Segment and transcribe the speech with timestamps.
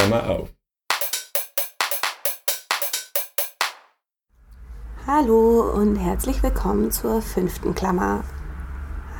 [0.00, 0.48] Klammer auf.
[5.06, 8.24] Hallo und herzlich willkommen zur fünften Klammer.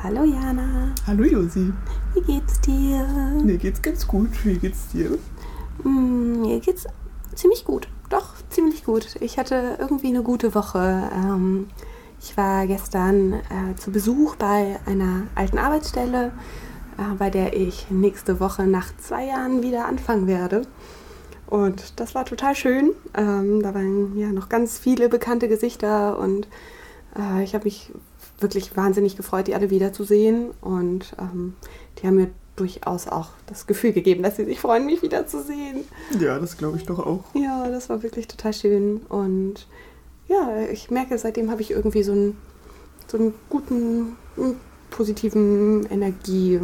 [0.01, 0.95] Hallo Jana.
[1.05, 1.71] Hallo Josi.
[2.15, 3.05] Wie geht's dir?
[3.43, 4.29] Mir geht's ganz gut.
[4.43, 5.19] Wie geht's dir?
[5.83, 6.87] Mm, mir geht's
[7.35, 7.87] ziemlich gut.
[8.09, 9.17] Doch, ziemlich gut.
[9.19, 11.11] Ich hatte irgendwie eine gute Woche.
[11.13, 11.67] Ähm,
[12.19, 16.31] ich war gestern äh, zu Besuch bei einer alten Arbeitsstelle,
[17.01, 20.61] äh, bei der ich nächste Woche nach zwei Jahren wieder anfangen werde.
[21.47, 22.91] Und das war total schön.
[23.13, 26.47] Ähm, da waren ja noch ganz viele bekannte Gesichter und
[27.17, 27.91] äh, ich habe mich
[28.39, 30.51] wirklich wahnsinnig gefreut, die alle wiederzusehen.
[30.61, 31.55] Und ähm,
[31.97, 35.85] die haben mir durchaus auch das Gefühl gegeben, dass sie sich freuen, mich wiederzusehen.
[36.19, 37.23] Ja, das glaube ich doch auch.
[37.33, 39.01] Ja, das war wirklich total schön.
[39.09, 39.67] Und
[40.27, 42.37] ja, ich merke, seitdem habe ich irgendwie so einen,
[43.07, 44.15] so einen guten,
[44.89, 46.59] positiven Energie.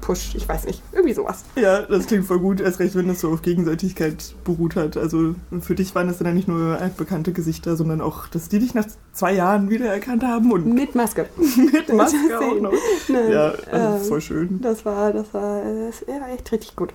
[0.00, 1.44] Push, ich weiß nicht, irgendwie sowas.
[1.56, 4.96] Ja, das klingt voll gut, erst recht, wenn das so auf Gegenseitigkeit beruht hat.
[4.96, 8.74] Also für dich waren das dann nicht nur altbekannte Gesichter, sondern auch, dass die dich
[8.74, 11.28] nach zwei Jahren wiedererkannt haben und mit Maske.
[11.36, 12.72] mit Maske auch noch.
[13.08, 14.60] Nein, ja, also ähm, voll schön.
[14.60, 16.92] Das war, das war, das war echt richtig gut.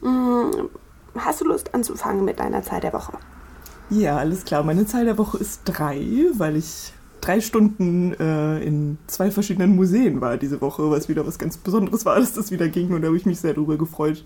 [0.00, 0.50] Mm,
[1.16, 3.12] hast du Lust anzufangen mit deiner Zeit der Woche?
[3.90, 4.62] Ja, alles klar.
[4.62, 6.02] Meine Zahl der Woche ist drei,
[6.34, 6.92] weil ich
[7.24, 12.04] drei Stunden äh, in zwei verschiedenen Museen war diese Woche, was wieder was ganz Besonderes
[12.04, 14.24] war, dass das wieder ging und da habe ich mich sehr darüber gefreut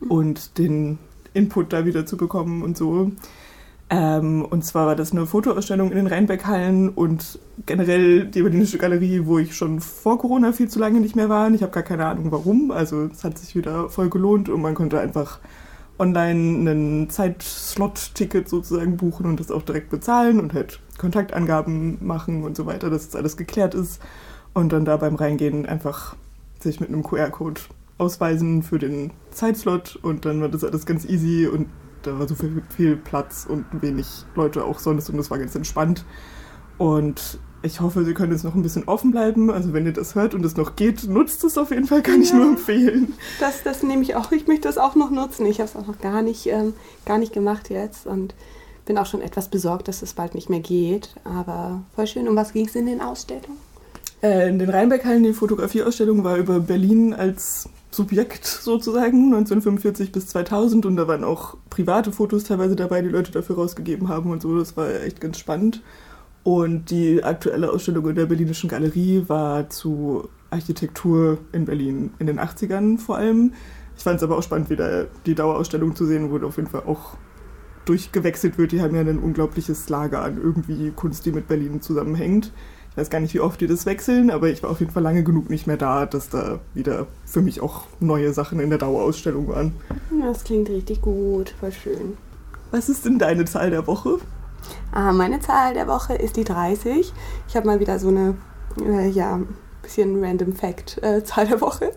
[0.00, 0.98] und den
[1.34, 3.12] Input da wieder zu bekommen und so.
[3.90, 9.22] Ähm, und zwar war das eine Fotoausstellung in den Rheinbeckhallen und generell die Berlinische Galerie,
[9.24, 11.50] wo ich schon vor Corona viel zu lange nicht mehr war.
[11.52, 12.70] Ich habe gar keine Ahnung warum.
[12.70, 15.38] Also es hat sich wieder voll gelohnt und man konnte einfach
[15.98, 22.56] online einen Zeitslot-Ticket sozusagen buchen und das auch direkt bezahlen und halt Kontaktangaben machen und
[22.56, 24.00] so weiter, dass das alles geklärt ist.
[24.54, 26.16] Und dann da beim Reingehen einfach
[26.60, 27.60] sich mit einem QR-Code
[27.98, 31.68] ausweisen für den Zeitslot und dann war das alles ganz easy und
[32.02, 35.54] da war so viel, viel Platz und wenig Leute auch sonst und das war ganz
[35.54, 36.04] entspannt.
[36.78, 39.50] Und ich hoffe, Sie können jetzt noch ein bisschen offen bleiben.
[39.50, 42.16] Also wenn ihr das hört und es noch geht, nutzt es auf jeden Fall, kann
[42.16, 43.14] ja, ich nur empfehlen.
[43.40, 44.30] Das, das nehme ich auch.
[44.30, 45.44] Ich möchte das auch noch nutzen.
[45.46, 48.34] Ich habe es auch noch gar nicht, ähm, gar nicht gemacht jetzt und
[48.88, 51.14] bin auch schon etwas besorgt, dass es bald nicht mehr geht.
[51.22, 52.26] Aber voll schön.
[52.26, 53.58] Um was ging es in den Ausstellungen?
[54.22, 60.86] Äh, in den Rheinberghallen, die Fotografieausstellung war über Berlin als Subjekt sozusagen, 1945 bis 2000
[60.86, 64.58] und da waren auch private Fotos teilweise dabei, die Leute dafür rausgegeben haben und so.
[64.58, 65.82] Das war echt ganz spannend.
[66.42, 72.40] Und die aktuelle Ausstellung in der Berlinischen Galerie war zu Architektur in Berlin in den
[72.40, 73.52] 80ern vor allem.
[73.96, 76.84] Ich fand es aber auch spannend, wieder die Dauerausstellung zu sehen, wo auf jeden Fall
[76.86, 77.16] auch
[77.88, 78.72] durchgewechselt wird.
[78.72, 82.52] Die haben ja ein unglaubliches Lager an irgendwie Kunst, die mit Berlin zusammenhängt.
[82.90, 85.02] Ich weiß gar nicht, wie oft die das wechseln, aber ich war auf jeden Fall
[85.02, 88.78] lange genug nicht mehr da, dass da wieder für mich auch neue Sachen in der
[88.78, 89.72] Dauerausstellung waren.
[90.20, 92.16] Das klingt richtig gut, voll schön.
[92.70, 94.18] Was ist denn deine Zahl der Woche?
[94.92, 97.12] Ah, meine Zahl der Woche ist die 30.
[97.46, 98.34] Ich habe mal wieder so eine,
[98.84, 99.40] äh, ja,
[99.82, 101.92] bisschen random Fact äh, Zahl der Woche.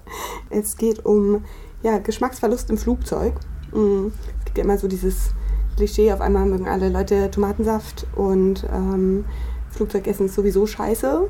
[0.50, 1.44] Es geht um
[1.84, 3.34] ja, Geschmacksverlust im Flugzeug.
[3.74, 4.14] Mhm.
[4.40, 5.32] Es gibt ja immer so dieses
[5.76, 9.26] Klischee, auf einmal mögen alle Leute Tomatensaft und ähm,
[9.70, 11.28] Flugzeugessen ist sowieso scheiße.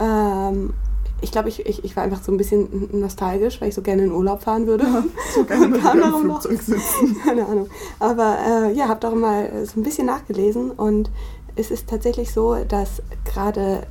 [0.00, 0.74] Ähm,
[1.20, 4.04] ich glaube, ich, ich, ich war einfach so ein bisschen nostalgisch, weil ich so gerne
[4.04, 4.84] in Urlaub fahren würde.
[4.84, 5.04] Ja,
[5.34, 7.16] so gerne und kam sitzen.
[7.24, 7.68] Keine Ahnung.
[7.98, 11.10] Aber äh, ja, habe doch mal so ein bisschen nachgelesen und
[11.56, 13.86] es ist tatsächlich so, dass gerade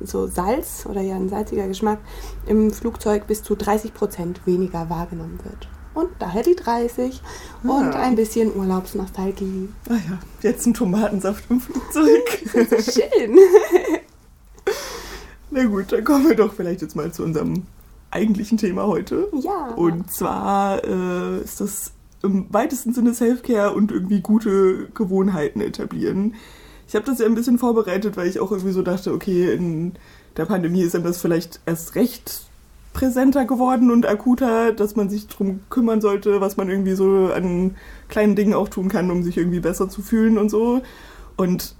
[0.00, 1.98] so Salz oder ja ein salziger Geschmack
[2.46, 5.68] im Flugzeug bis zu 30 Prozent weniger wahrgenommen wird.
[5.94, 7.20] Und daher die 30
[7.64, 7.70] ja.
[7.70, 9.68] und ein bisschen Urlaubsnostalgie.
[9.88, 12.42] Ah ja, jetzt ein Tomatensaft im Flugzeug.
[12.82, 13.38] Schön.
[15.50, 17.64] Na gut, dann kommen wir doch vielleicht jetzt mal zu unserem
[18.10, 19.28] eigentlichen Thema heute.
[19.40, 19.68] Ja.
[19.74, 21.92] Und zwar äh, ist das
[22.22, 26.34] im weitesten Sinne Selfcare und irgendwie gute Gewohnheiten etablieren.
[26.88, 29.92] Ich habe das ja ein bisschen vorbereitet, weil ich auch irgendwie so dachte, okay, in
[30.36, 32.46] der Pandemie ist einem das vielleicht erst recht
[32.92, 37.76] präsenter geworden und akuter, dass man sich darum kümmern sollte, was man irgendwie so an
[38.08, 40.82] kleinen Dingen auch tun kann, um sich irgendwie besser zu fühlen und so.
[41.36, 41.74] Und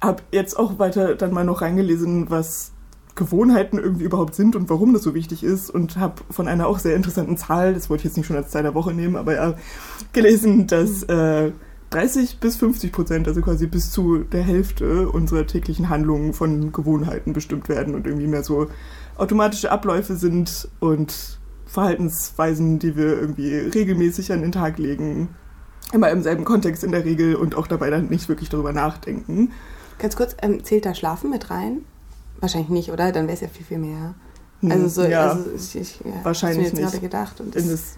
[0.00, 2.72] habe jetzt auch weiter dann mal noch reingelesen, was
[3.14, 6.78] Gewohnheiten irgendwie überhaupt sind und warum das so wichtig ist und habe von einer auch
[6.78, 9.34] sehr interessanten Zahl, das wollte ich jetzt nicht schon als Zahl der Woche nehmen, aber
[9.34, 9.54] ja,
[10.12, 11.50] gelesen, dass äh,
[11.90, 17.32] 30 bis 50 Prozent, also quasi bis zu der Hälfte unserer täglichen Handlungen von Gewohnheiten
[17.32, 18.68] bestimmt werden und irgendwie mehr so
[19.18, 25.28] automatische Abläufe sind und Verhaltensweisen, die wir irgendwie regelmäßig an den Tag legen,
[25.92, 29.52] immer im selben Kontext in der Regel und auch dabei dann nicht wirklich darüber nachdenken.
[29.98, 31.82] Ganz kurz, ähm, zählt da Schlafen mit rein?
[32.40, 33.12] Wahrscheinlich nicht, oder?
[33.12, 34.14] Dann wäre es ja viel, viel mehr.
[34.60, 36.90] Hm, also so, ja, also ich, ich ja, wahrscheinlich mir jetzt nicht.
[36.90, 37.40] gerade gedacht.
[37.40, 37.96] Und das, das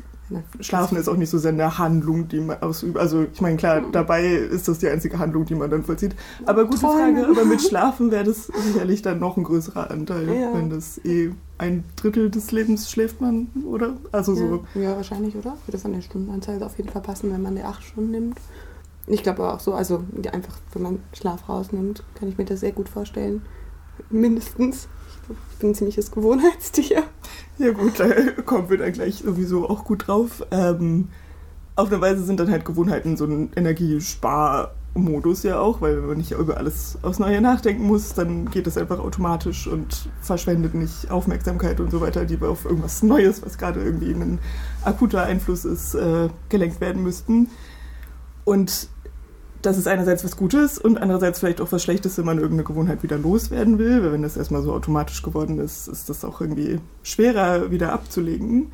[0.61, 2.97] Schlafen ist auch nicht so sehr eine Handlung, die man ausübt.
[2.97, 3.93] Also ich meine, klar, mhm.
[3.93, 6.15] dabei ist das die einzige Handlung, die man dann vollzieht.
[6.47, 7.23] Aber gute Träume.
[7.23, 10.55] Frage, aber mit Schlafen wäre das sicherlich dann noch ein größerer Anteil, ja.
[10.55, 13.97] wenn das eh ein Drittel des Lebens schläft man, oder?
[14.12, 14.38] Also ja.
[14.38, 14.65] so.
[14.75, 15.56] Ja, wahrscheinlich, oder?
[15.67, 18.38] Würde von der Stundenanzahl auf jeden Fall passen, wenn man die acht Stunden nimmt.
[19.06, 22.73] Ich glaube auch so, also einfach, wenn man Schlaf rausnimmt, kann ich mir das sehr
[22.73, 23.43] gut vorstellen.
[24.09, 24.88] Mindestens.
[25.53, 27.05] Ich bin ein ziemliches Gewohnheitstier.
[27.61, 28.07] Ja gut, da
[28.47, 30.43] kommen wir dann gleich sowieso auch gut drauf.
[30.51, 31.09] Ähm,
[31.77, 36.17] auf eine Weise sind dann halt Gewohnheiten so ein Energiesparmodus ja auch, weil wenn man
[36.17, 41.11] nicht über alles aufs Neue nachdenken muss, dann geht es einfach automatisch und verschwendet nicht
[41.11, 44.39] Aufmerksamkeit und so weiter, die auf irgendwas Neues, was gerade irgendwie ein
[44.83, 47.51] akuter Einfluss ist, äh, gelenkt werden müssten.
[48.45, 48.89] Und
[49.62, 53.03] das ist einerseits was Gutes und andererseits vielleicht auch was Schlechtes, wenn man irgendeine Gewohnheit
[53.03, 54.03] wieder loswerden will.
[54.03, 58.73] Weil wenn das erstmal so automatisch geworden ist, ist das auch irgendwie schwerer wieder abzulegen.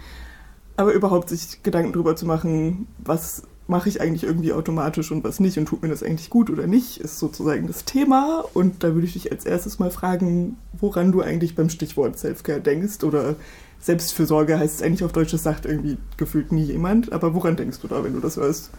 [0.77, 5.41] Aber überhaupt sich Gedanken darüber zu machen, was mache ich eigentlich irgendwie automatisch und was
[5.41, 8.44] nicht und tut mir das eigentlich gut oder nicht, ist sozusagen das Thema.
[8.55, 12.61] Und da würde ich dich als erstes mal fragen, woran du eigentlich beim Stichwort Selfcare
[12.61, 13.35] denkst oder
[13.81, 17.12] Selbstfürsorge heißt es eigentlich auf Deutsch, das sagt irgendwie gefühlt nie jemand.
[17.12, 18.71] Aber woran denkst du da, wenn du das hörst?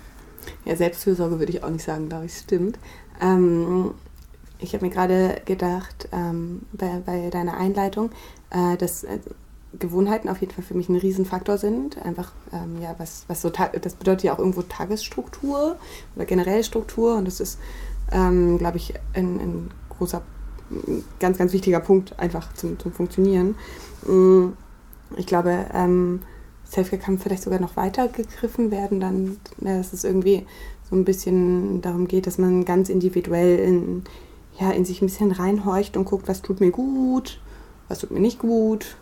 [0.66, 2.80] Ja, Selbstfürsorge würde ich auch nicht sagen, glaube ich, stimmt.
[3.22, 3.92] Ähm,
[4.60, 8.12] ich habe mir gerade gedacht, ähm, bei, bei, deiner Einleitung,
[8.50, 9.20] äh, dass äh,
[9.78, 11.98] Gewohnheiten auf jeden Fall für mich ein Riesenfaktor sind.
[12.04, 15.78] Einfach, ähm, ja, was, was so, das bedeutet ja auch irgendwo Tagesstruktur
[16.16, 17.60] oder generelle Struktur und das ist,
[18.12, 20.22] ähm, glaube ich, ein, ein, großer,
[21.20, 23.56] ganz, ganz wichtiger Punkt einfach zum, zum Funktionieren.
[24.06, 24.50] Mm,
[25.16, 26.22] ich glaube, ähm,
[26.70, 30.46] Selfcare kann vielleicht sogar noch weiter gegriffen werden, dann, dass es irgendwie
[30.90, 34.04] so ein bisschen darum geht, dass man ganz individuell in,
[34.60, 37.40] ja, in sich ein bisschen reinhorcht und guckt, was tut mir gut,
[37.88, 38.98] was tut mir nicht gut,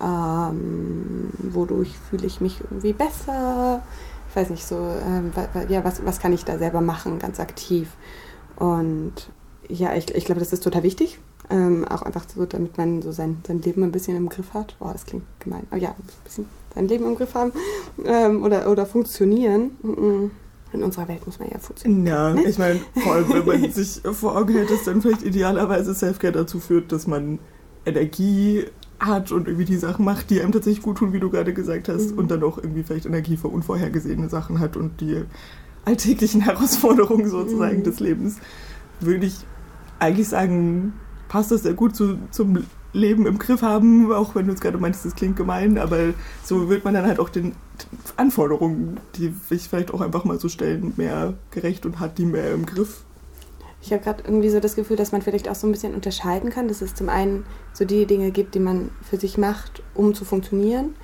[0.00, 3.82] ähm, wodurch fühle ich mich irgendwie besser.
[4.28, 5.32] Ich weiß nicht, so, ähm,
[5.68, 7.90] ja, was, was kann ich da selber machen, ganz aktiv.
[8.56, 9.12] Und
[9.68, 11.18] ja, ich, ich glaube, das ist total wichtig.
[11.50, 14.76] Ähm, auch einfach so, damit man so sein, sein Leben ein bisschen im Griff hat.
[14.78, 15.66] Boah, das klingt gemein.
[15.70, 17.52] Aber ja, ein bisschen sein Leben im Griff haben
[18.04, 19.70] ähm, oder, oder funktionieren.
[20.72, 22.06] In unserer Welt muss man ja funktionieren.
[22.06, 22.44] Ja, ne?
[22.44, 26.32] ich meine, vor allem, wenn man sich vor Augen hält, dass dann vielleicht idealerweise Selfcare
[26.32, 27.38] dazu führt, dass man
[27.86, 28.66] Energie
[29.00, 31.88] hat und irgendwie die Sachen macht, die einem tatsächlich gut tun, wie du gerade gesagt
[31.88, 32.18] hast, mhm.
[32.18, 35.24] und dann auch irgendwie vielleicht Energie für unvorhergesehene Sachen hat und die
[35.84, 37.84] alltäglichen Herausforderungen sozusagen mhm.
[37.84, 38.36] des Lebens,
[39.00, 39.36] würde ich
[40.00, 40.92] eigentlich sagen,
[41.28, 44.78] passt das sehr gut zu, zum Leben im Griff haben, auch wenn du es gerade
[44.78, 47.54] meintest, das klingt gemein, aber so wird man dann halt auch den
[48.16, 52.52] Anforderungen, die sich vielleicht auch einfach mal so stellen, mehr gerecht und hat die mehr
[52.52, 53.04] im Griff.
[53.80, 56.50] Ich habe gerade irgendwie so das Gefühl, dass man vielleicht auch so ein bisschen unterscheiden
[56.50, 60.14] kann, dass es zum einen so die Dinge gibt, die man für sich macht, um
[60.14, 60.94] zu funktionieren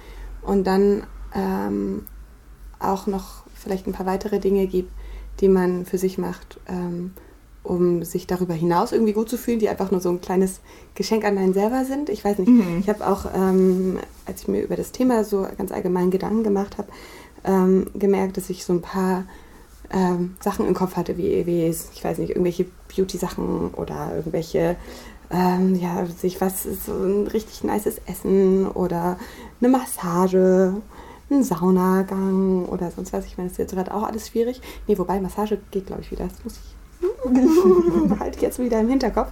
[0.43, 2.03] und dann ähm,
[2.79, 4.93] auch noch vielleicht ein paar weitere Dinge gibt,
[5.41, 7.13] die man für sich macht, ähm,
[7.65, 10.61] um sich darüber hinaus irgendwie gut zu fühlen, die einfach nur so ein kleines
[10.95, 12.11] Geschenk an einen selber sind.
[12.11, 12.79] Ich weiß nicht, mhm.
[12.81, 16.79] ich habe auch, ähm, als ich mir über das Thema so ganz allgemein Gedanken gemacht
[16.79, 16.89] habe,
[17.45, 19.25] ähm, gemerkt, dass ich so ein paar
[19.91, 24.77] ähm, Sachen im Kopf hatte, wie, wie, ich weiß nicht, irgendwelche Beauty-Sachen oder irgendwelche,
[25.31, 29.19] ähm, ja, sich was, so ein richtig nices Essen oder
[29.61, 30.75] eine Massage
[31.31, 33.27] ein Saunagang oder sonst was.
[33.27, 34.61] Ich meine, das ist jetzt gerade auch alles schwierig.
[34.87, 36.27] Nee, wobei Massage geht, glaube ich, wieder.
[36.29, 36.74] Das muss ich
[38.21, 39.31] halte ich jetzt wieder im Hinterkopf.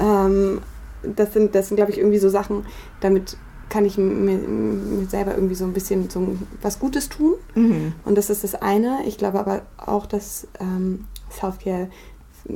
[0.00, 0.60] Ähm,
[1.02, 2.66] das sind, das sind glaube ich, irgendwie so Sachen,
[3.00, 3.36] damit
[3.68, 7.34] kann ich mir, mir, selber irgendwie so ein bisschen so was Gutes tun.
[7.54, 7.92] Mhm.
[8.04, 8.98] Und das ist das eine.
[9.06, 11.88] Ich glaube aber auch, dass ähm, Self-Care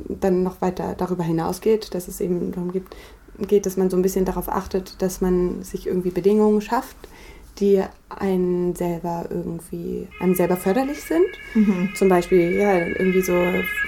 [0.09, 2.83] dann noch weiter darüber hinausgeht, dass es eben darum geht,
[3.39, 6.95] geht, dass man so ein bisschen darauf achtet, dass man sich irgendwie Bedingungen schafft,
[7.59, 11.25] die einen selber irgendwie, einem selber förderlich sind.
[11.53, 11.89] Mhm.
[11.95, 13.33] Zum Beispiel, ja, irgendwie so,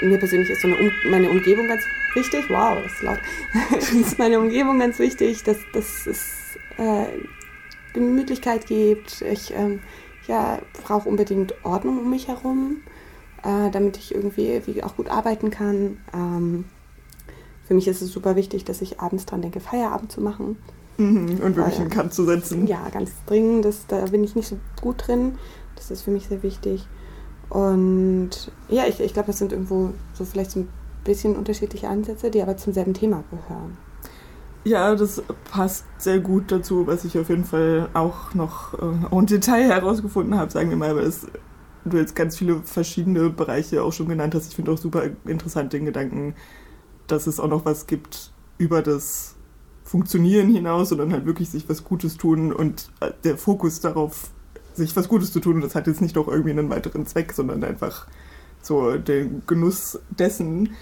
[0.02, 1.84] mir persönlich ist so eine um meine Umgebung ganz
[2.14, 2.46] wichtig.
[2.50, 3.20] Wow, das ist laut.
[3.78, 7.08] ist meine Umgebung ganz wichtig, dass, dass es äh,
[7.94, 9.22] Gemütlichkeit gibt.
[9.22, 9.82] Ich ähm,
[10.28, 12.82] ja, brauche unbedingt Ordnung um mich herum,
[13.44, 15.98] äh, damit ich irgendwie wie auch gut arbeiten kann.
[16.14, 16.66] Ähm,
[17.68, 20.58] für mich ist es super wichtig, dass ich abends dran denke, Feierabend zu machen.
[20.98, 22.68] Mhm, und wirklich einen Kant zu setzen.
[22.68, 23.66] Ja, ganz dringend.
[23.66, 25.38] Das, da bin ich nicht so gut drin.
[25.76, 26.88] Das ist für mich sehr wichtig.
[27.50, 28.30] Und
[28.70, 30.70] ja, ich, ich glaube, das sind irgendwo so vielleicht so ein
[31.04, 33.78] bisschen unterschiedliche Ansätze, die aber zum selben Thema gehören.
[34.64, 39.26] Ja, das passt sehr gut dazu, was ich auf jeden Fall auch noch äh, en
[39.26, 41.26] Detail herausgefunden habe, sagen wir mal, weil es,
[41.86, 44.50] du jetzt ganz viele verschiedene Bereiche auch schon genannt hast.
[44.50, 46.36] Ich finde auch super interessant den Gedanken,
[47.08, 49.37] dass es auch noch was gibt über das
[49.88, 54.32] Funktionieren hinaus, sondern halt wirklich sich was Gutes tun und äh, der Fokus darauf
[54.74, 57.32] sich was Gutes zu tun und das hat jetzt nicht noch irgendwie einen weiteren Zweck,
[57.32, 58.06] sondern einfach
[58.62, 60.76] so den Genuss dessen.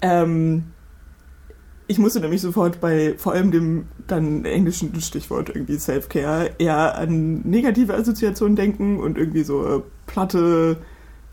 [0.00, 0.64] Ähm,
[1.86, 7.42] ich musste nämlich sofort bei vor allem dem dann englischen Stichwort irgendwie Self-Care eher an
[7.42, 10.78] negative Assoziationen denken und irgendwie so platte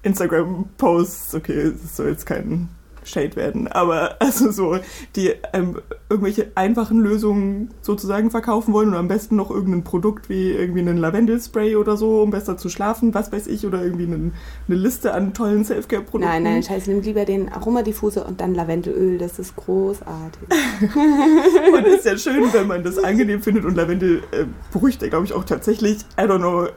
[0.03, 1.33] Instagram-Posts.
[1.33, 2.69] Okay, das soll jetzt kein
[3.09, 4.77] Shade werden, aber also so,
[5.15, 10.51] die ähm, irgendwelche einfachen Lösungen sozusagen verkaufen wollen und am besten noch irgendein Produkt wie
[10.51, 14.33] irgendwie einen Lavendelspray oder so, um besser zu schlafen, was weiß ich, oder irgendwie einen,
[14.67, 16.29] eine Liste an tollen Selfcare-Produkten.
[16.29, 20.47] Nein, nein, scheiße, nimm lieber den Aromadiffuser und dann Lavendelöl, das ist großartig.
[21.73, 25.09] und es ist ja schön, wenn man das angenehm findet und Lavendel äh, beruhigt ja,
[25.09, 26.67] glaube ich, auch tatsächlich, I don't know,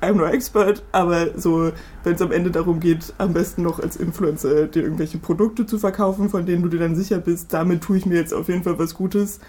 [0.00, 1.72] I'm no expert, aber so,
[2.04, 5.78] wenn es am Ende darum geht, am besten noch als Influencer dir irgendwelche Produkte zu
[5.78, 8.62] verkaufen, von denen du dir dann sicher bist, damit tue ich mir jetzt auf jeden
[8.62, 9.40] Fall was Gutes.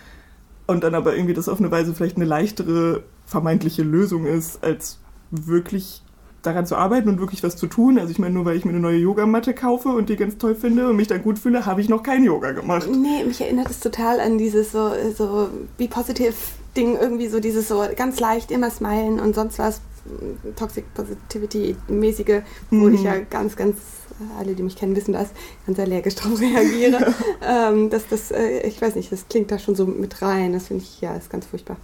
[0.65, 4.99] Und dann aber irgendwie das auf eine Weise vielleicht eine leichtere vermeintliche Lösung ist, als
[5.31, 6.03] wirklich
[6.41, 7.99] daran zu arbeiten und wirklich was zu tun.
[7.99, 10.55] Also ich meine, nur weil ich mir eine neue Yogamatte kaufe und die ganz toll
[10.55, 12.87] finde und mich dann gut fühle, habe ich noch kein Yoga gemacht.
[12.89, 16.33] Nee, mich erinnert es total an dieses so, so Be Positive
[16.77, 19.81] Ding, irgendwie so dieses so ganz leicht immer smilen und sonst was
[20.55, 22.95] Toxic Positivity-mäßige, wo mhm.
[22.95, 23.77] ich ja ganz, ganz,
[24.37, 25.29] alle, die mich kennen, wissen das,
[25.65, 27.13] ganz allergisch darauf reagiere.
[27.47, 30.53] ähm, das, das, äh, ich weiß nicht, das klingt da schon so mit rein.
[30.53, 31.77] Das finde ich, ja, ist ganz furchtbar.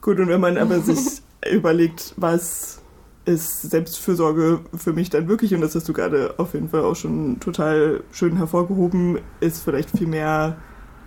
[0.00, 2.80] Gut, und wenn man aber sich überlegt, was
[3.24, 6.96] ist Selbstfürsorge für mich dann wirklich, und das hast du gerade auf jeden Fall auch
[6.96, 10.56] schon total schön hervorgehoben, ist vielleicht viel mehr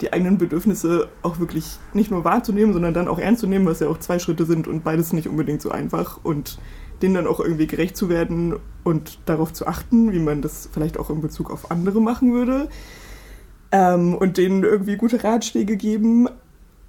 [0.01, 3.79] die eigenen Bedürfnisse auch wirklich nicht nur wahrzunehmen, sondern dann auch ernst zu nehmen, was
[3.79, 6.59] ja auch zwei Schritte sind und beides nicht unbedingt so einfach und
[7.01, 10.99] denen dann auch irgendwie gerecht zu werden und darauf zu achten, wie man das vielleicht
[10.99, 12.69] auch in Bezug auf andere machen würde
[13.71, 16.27] ähm, und denen irgendwie gute Ratschläge geben.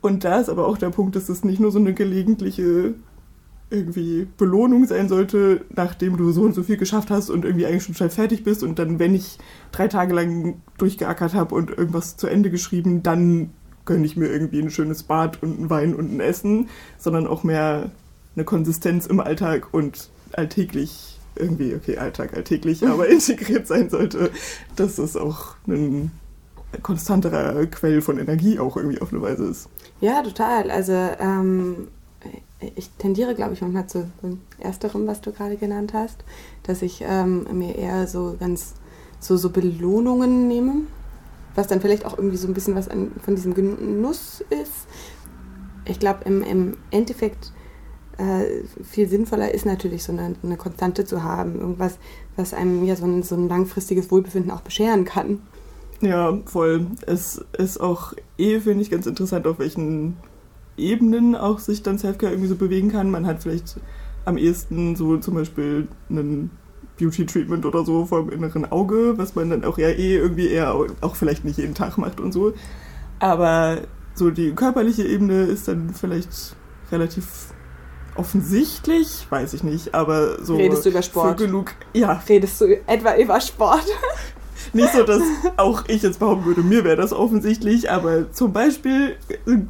[0.00, 2.94] Und da ist aber auch der Punkt, dass es nicht nur so eine gelegentliche
[3.72, 7.84] irgendwie Belohnung sein sollte, nachdem du so und so viel geschafft hast und irgendwie eigentlich
[7.84, 9.38] schon schnell fertig bist und dann, wenn ich
[9.72, 13.50] drei Tage lang durchgeackert habe und irgendwas zu Ende geschrieben, dann
[13.84, 17.42] gönne ich mir irgendwie ein schönes Bad und ein Wein und ein Essen, sondern auch
[17.42, 17.90] mehr
[18.36, 24.30] eine Konsistenz im Alltag und alltäglich irgendwie, okay, Alltag alltäglich, aber integriert sein sollte,
[24.76, 26.12] dass es auch ein
[26.82, 29.68] konstanterer Quell von Energie auch irgendwie auf eine Weise ist.
[30.00, 30.70] Ja, total.
[30.70, 31.88] Also ähm,
[32.76, 34.10] ich tendiere, glaube ich, manchmal zu
[34.58, 36.24] ersterem, was du gerade genannt hast,
[36.62, 38.74] dass ich ähm, mir eher so ganz
[39.20, 40.82] so, so Belohnungen nehme,
[41.54, 44.86] was dann vielleicht auch irgendwie so ein bisschen was an, von diesem Genuss ist.
[45.84, 47.52] Ich glaube, im, im Endeffekt
[48.18, 51.98] äh, viel sinnvoller ist natürlich so eine, eine Konstante zu haben, irgendwas,
[52.36, 55.40] was einem ja so ein, so ein langfristiges Wohlbefinden auch bescheren kann.
[56.00, 56.88] Ja, voll.
[57.06, 60.16] Es ist auch eh, finde ich, ganz interessant, auf welchen
[60.76, 63.10] Ebenen auch sich dann Selfcare irgendwie so bewegen kann.
[63.10, 63.80] Man hat vielleicht
[64.24, 66.50] am ehesten so zum Beispiel einen
[66.98, 71.16] Beauty-Treatment oder so vom inneren Auge, was man dann auch ja eh irgendwie eher auch
[71.16, 72.52] vielleicht nicht jeden Tag macht und so.
[73.18, 73.78] Aber
[74.14, 76.56] so die körperliche Ebene ist dann vielleicht
[76.90, 77.52] relativ
[78.14, 80.56] offensichtlich, weiß ich nicht, aber so.
[80.56, 81.40] Redest du über Sport?
[81.40, 82.22] Für genug, ja.
[82.28, 83.86] Redest du etwa über Sport?
[84.72, 85.22] Nicht so, dass
[85.56, 89.16] auch ich jetzt behaupten würde, mir wäre das offensichtlich, aber zum Beispiel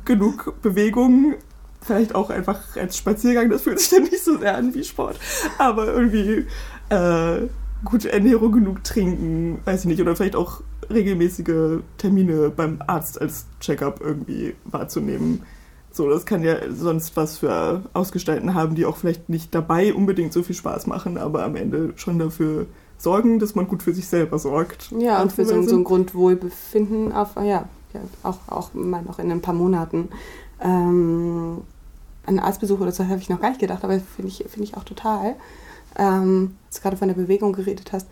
[0.05, 1.35] genug Bewegung,
[1.81, 5.19] vielleicht auch einfach als Spaziergang, das fühlt sich dann nicht so sehr an wie Sport,
[5.59, 6.47] aber irgendwie
[6.91, 7.49] äh,
[7.85, 13.47] gute Ernährung, genug trinken, weiß ich nicht, oder vielleicht auch regelmäßige Termine beim Arzt als
[13.61, 15.43] Checkup irgendwie wahrzunehmen.
[15.91, 20.33] So, das kann ja sonst was für Ausgestalten haben, die auch vielleicht nicht dabei unbedingt
[20.33, 22.67] so viel Spaß machen, aber am Ende schon dafür
[23.03, 24.93] sorgen, dass man gut für sich selber sorgt.
[24.99, 29.31] Ja, und für so, so ein Grundwohlbefinden auf, ja, ja, auch, auch mal noch in
[29.31, 30.09] ein paar Monaten.
[30.61, 31.63] Ähm,
[32.25, 34.77] einen Arztbesuch oder so habe ich noch gar nicht gedacht, aber finde ich, find ich
[34.77, 35.35] auch total.
[35.99, 38.07] Ähm, als du gerade von der Bewegung geredet hast,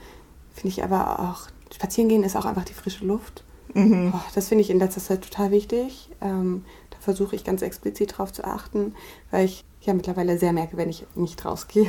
[0.55, 3.45] finde ich aber auch, spazieren gehen ist auch einfach die frische Luft.
[3.75, 4.13] Mhm.
[4.15, 6.11] Oh, das finde ich in letzter Zeit total wichtig.
[6.21, 8.95] Ähm, da versuche ich ganz explizit drauf zu achten,
[9.31, 11.89] weil ich ja mittlerweile sehr merke, wenn ich nicht rausgehe.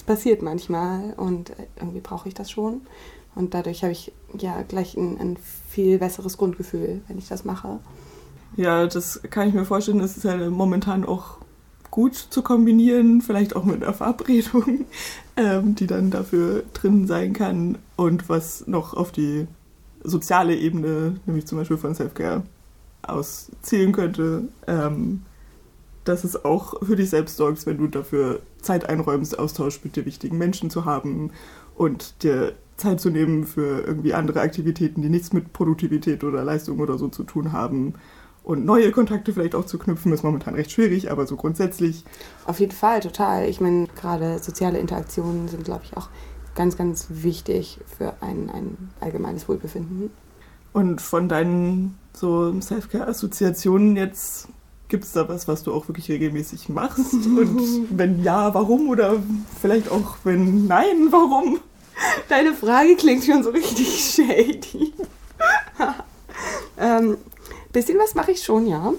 [0.00, 2.80] Das passiert manchmal und irgendwie brauche ich das schon.
[3.34, 5.36] Und dadurch habe ich ja gleich ein, ein,
[5.68, 7.80] viel besseres Grundgefühl, wenn ich das mache.
[8.56, 9.98] Ja, das kann ich mir vorstellen.
[9.98, 11.36] Das ist ja momentan auch
[11.90, 14.86] gut zu kombinieren, vielleicht auch mit einer Verabredung,
[15.36, 17.76] ähm, die dann dafür drin sein kann.
[17.96, 19.46] Und was noch auf die
[20.02, 22.42] soziale Ebene, nämlich zum Beispiel von Selfcare,
[23.02, 25.22] auszielen könnte, ähm,
[26.04, 30.06] dass es auch für dich selbst sorgst, wenn du dafür Zeit einräumst, Austausch mit dir
[30.06, 31.30] wichtigen Menschen zu haben
[31.76, 36.80] und dir Zeit zu nehmen für irgendwie andere Aktivitäten, die nichts mit Produktivität oder Leistung
[36.80, 37.94] oder so zu tun haben.
[38.42, 42.04] und neue Kontakte vielleicht auch zu knüpfen, ist momentan recht schwierig, aber so grundsätzlich.
[42.46, 43.46] Auf jeden Fall, total.
[43.48, 46.08] Ich meine, gerade soziale Interaktionen sind, glaube ich, auch
[46.54, 50.10] ganz, ganz wichtig für ein, ein allgemeines Wohlbefinden.
[50.72, 54.48] Und von deinen so Self-Care-Assoziationen jetzt
[54.90, 57.14] Gibt es da was, was du auch wirklich regelmäßig machst?
[57.14, 58.88] Und wenn ja, warum?
[58.88, 59.22] Oder
[59.60, 61.60] vielleicht auch, wenn nein, warum?
[62.28, 64.92] Deine Frage klingt schon so richtig shady.
[66.76, 67.18] ähm,
[67.72, 68.92] bisschen was mache ich schon, ja.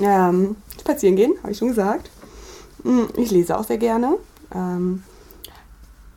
[0.00, 2.10] Ähm, spazieren gehen, habe ich schon gesagt.
[2.82, 4.16] Hm, ich lese auch sehr gerne.
[4.54, 5.02] Ähm,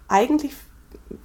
[0.08, 0.54] eigentlich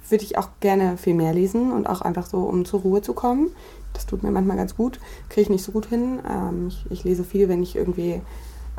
[0.09, 3.13] würde ich auch gerne viel mehr lesen und auch einfach so, um zur Ruhe zu
[3.13, 3.51] kommen.
[3.93, 6.19] Das tut mir manchmal ganz gut, kriege ich nicht so gut hin.
[6.29, 8.21] Ähm, ich, ich, lese viel, wenn ich irgendwie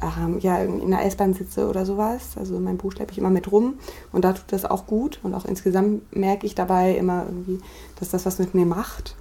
[0.00, 2.37] ähm, ja, in der S-Bahn sitze oder sowas.
[2.37, 3.75] Also mein Buch schleppe ich immer mit rum
[4.11, 5.21] und da tut das auch gut.
[5.23, 7.61] Und auch insgesamt merke ich dabei immer irgendwie,
[7.99, 9.16] dass das was mit mir macht.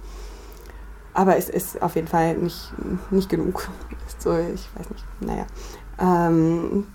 [1.14, 2.72] Aber es ist auf jeden Fall nicht,
[3.10, 3.68] nicht genug.
[4.18, 5.46] So, ich weiß nicht, naja.
[5.98, 6.86] Ähm,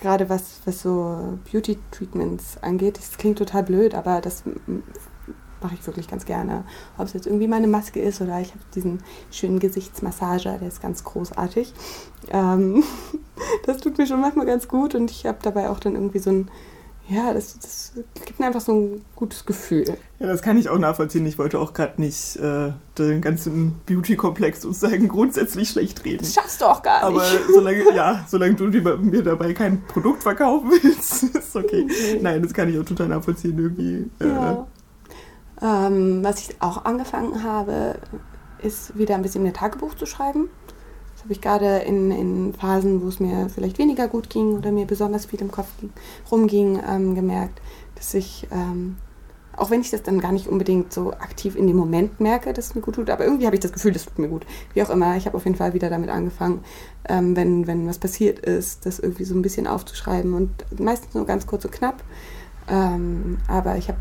[0.00, 4.44] Gerade was, was so Beauty-Treatments angeht, das klingt total blöd, aber das
[5.60, 6.64] mache ich wirklich ganz gerne.
[6.98, 10.82] Ob es jetzt irgendwie meine Maske ist oder ich habe diesen schönen Gesichtsmassager, der ist
[10.82, 11.72] ganz großartig.
[12.30, 12.84] Ähm,
[13.66, 16.30] das tut mir schon manchmal ganz gut und ich habe dabei auch dann irgendwie so
[16.30, 16.50] ein,
[17.08, 17.92] ja, das, das,
[18.24, 19.84] gibt mir einfach so ein gutes Gefühl.
[20.18, 21.24] Ja, das kann ich auch nachvollziehen.
[21.26, 26.24] Ich wollte auch gerade nicht äh, den ganzen Beauty-Komplex sozusagen grundsätzlich schlecht reden.
[26.24, 27.20] Das schaffst du auch gar nicht.
[27.20, 31.84] Aber solange, ja, solange du mir dabei kein Produkt verkaufen willst, ist okay.
[31.84, 32.18] okay.
[32.20, 34.10] Nein, das kann ich auch total nachvollziehen irgendwie.
[34.18, 34.66] Äh, ja.
[35.62, 37.98] Ähm, was ich auch angefangen habe,
[38.62, 40.48] ist wieder ein bisschen mehr Tagebuch zu schreiben.
[41.26, 44.86] Habe ich gerade in, in Phasen, wo es mir vielleicht weniger gut ging oder mir
[44.86, 45.90] besonders viel im Kopf ging,
[46.30, 47.60] rumging, ähm, gemerkt,
[47.96, 48.94] dass ich, ähm,
[49.56, 52.66] auch wenn ich das dann gar nicht unbedingt so aktiv in dem Moment merke, dass
[52.66, 54.46] es mir gut tut, aber irgendwie habe ich das Gefühl, das tut mir gut.
[54.72, 56.62] Wie auch immer, ich habe auf jeden Fall wieder damit angefangen,
[57.08, 61.26] ähm, wenn, wenn was passiert ist, das irgendwie so ein bisschen aufzuschreiben und meistens nur
[61.26, 62.04] ganz kurz und knapp.
[62.68, 63.98] Ähm, aber ich habe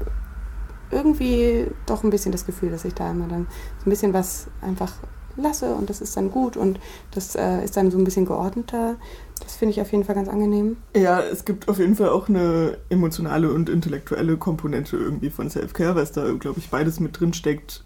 [0.91, 3.47] irgendwie doch ein bisschen das Gefühl, dass ich da immer dann
[3.79, 4.93] so ein bisschen was einfach
[5.37, 6.79] lasse und das ist dann gut und
[7.11, 8.95] das äh, ist dann so ein bisschen geordneter.
[9.41, 10.77] Das finde ich auf jeden Fall ganz angenehm.
[10.95, 15.95] Ja, es gibt auf jeden Fall auch eine emotionale und intellektuelle Komponente irgendwie von Self-Care,
[15.95, 17.83] was da, glaube ich, beides mit drin steckt.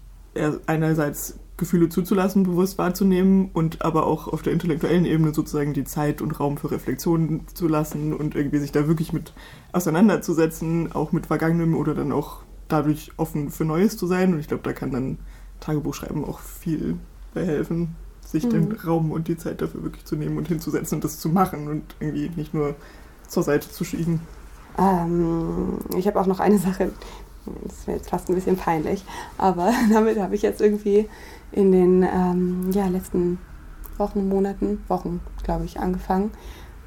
[0.66, 6.22] Einerseits Gefühle zuzulassen, bewusst wahrzunehmen und aber auch auf der intellektuellen Ebene sozusagen die Zeit
[6.22, 9.34] und Raum für Reflexionen zu lassen und irgendwie sich da wirklich mit
[9.72, 14.32] auseinanderzusetzen, auch mit Vergangenem oder dann auch dadurch offen für Neues zu sein.
[14.32, 15.18] Und ich glaube, da kann dann
[15.60, 16.96] Tagebuchschreiben auch viel
[17.34, 18.50] bei helfen, sich mhm.
[18.50, 21.68] den Raum und die Zeit dafür wirklich zu nehmen und hinzusetzen und das zu machen
[21.68, 22.74] und irgendwie nicht nur
[23.26, 24.20] zur Seite zu schieben.
[24.78, 26.90] Ähm, ich habe auch noch eine Sache,
[27.64, 29.04] das wäre jetzt fast ein bisschen peinlich,
[29.38, 31.08] aber damit habe ich jetzt irgendwie
[31.52, 33.38] in den ähm, ja, letzten
[33.98, 36.30] Wochen, Monaten, Wochen, glaube ich, angefangen,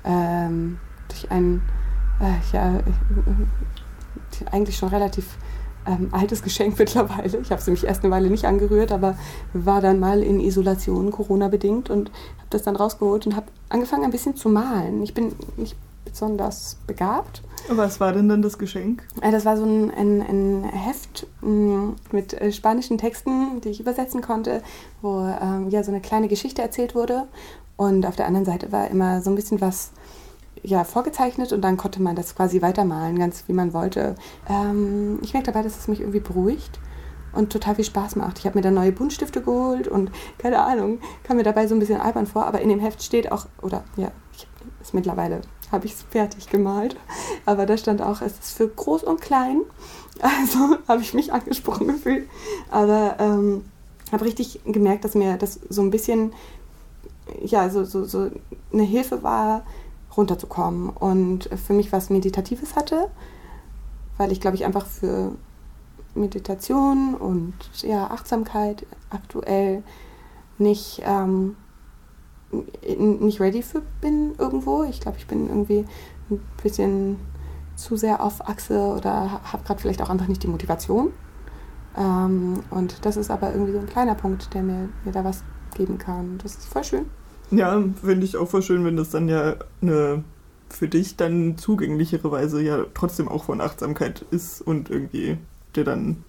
[0.03, 1.61] ähm, durch ein,
[2.19, 2.79] äh, ja,
[4.51, 5.37] eigentlich schon relativ
[5.85, 7.37] ähm, altes Geschenk mittlerweile.
[7.37, 9.17] Ich habe es nämlich erst eine Weile nicht angerührt, aber
[9.53, 14.11] war dann mal in Isolation, Corona-bedingt, und habe das dann rausgeholt und habe angefangen, ein
[14.11, 15.01] bisschen zu malen.
[15.03, 17.41] Ich bin nicht besonders begabt.
[17.69, 19.03] Was war denn dann das Geschenk?
[19.21, 23.79] Äh, das war so ein, ein, ein Heft mm, mit äh, spanischen Texten, die ich
[23.79, 24.61] übersetzen konnte,
[25.01, 27.23] wo ähm, ja so eine kleine Geschichte erzählt wurde.
[27.75, 29.91] Und auf der anderen Seite war immer so ein bisschen was
[30.63, 34.15] ja, vorgezeichnet und dann konnte man das quasi weitermalen, ganz wie man wollte.
[34.49, 36.79] Ähm, ich merke dabei, dass es mich irgendwie beruhigt
[37.33, 38.39] und total viel Spaß macht.
[38.39, 41.79] Ich habe mir dann neue Buntstifte geholt und keine Ahnung, kam mir dabei so ein
[41.79, 44.47] bisschen albern vor, aber in dem Heft steht auch, oder ja, ich,
[44.81, 45.41] ist mittlerweile
[45.73, 46.95] habe ich es fertig gemalt,
[47.45, 49.61] aber da stand auch, es ist für groß und klein.
[50.21, 52.29] Also habe ich mich angesprochen gefühlt.
[52.69, 53.65] Aber ähm,
[54.11, 56.33] habe richtig gemerkt, dass mir das so ein bisschen,
[57.43, 58.29] ja, so, so, so
[58.71, 59.65] eine Hilfe war,
[60.17, 63.09] runterzukommen und für mich was Meditatives hatte,
[64.17, 65.33] weil ich glaube ich einfach für
[66.15, 69.83] Meditation und ja, Achtsamkeit aktuell
[70.57, 71.55] nicht, ähm,
[72.81, 74.83] nicht ready für bin irgendwo.
[74.83, 75.85] Ich glaube, ich bin irgendwie
[76.29, 77.17] ein bisschen
[77.75, 81.11] zu sehr auf Achse oder habe gerade vielleicht auch einfach nicht die Motivation.
[81.97, 85.43] Ähm, und das ist aber irgendwie so ein kleiner Punkt, der mir, mir da was
[85.73, 86.37] geben kann.
[86.43, 87.05] Das ist voll schön.
[87.53, 90.23] Ja, finde ich auch voll schön, wenn das dann ja eine
[90.69, 95.37] für dich dann zugänglichere Weise ja trotzdem auch von Achtsamkeit ist und irgendwie
[95.75, 96.23] dir dann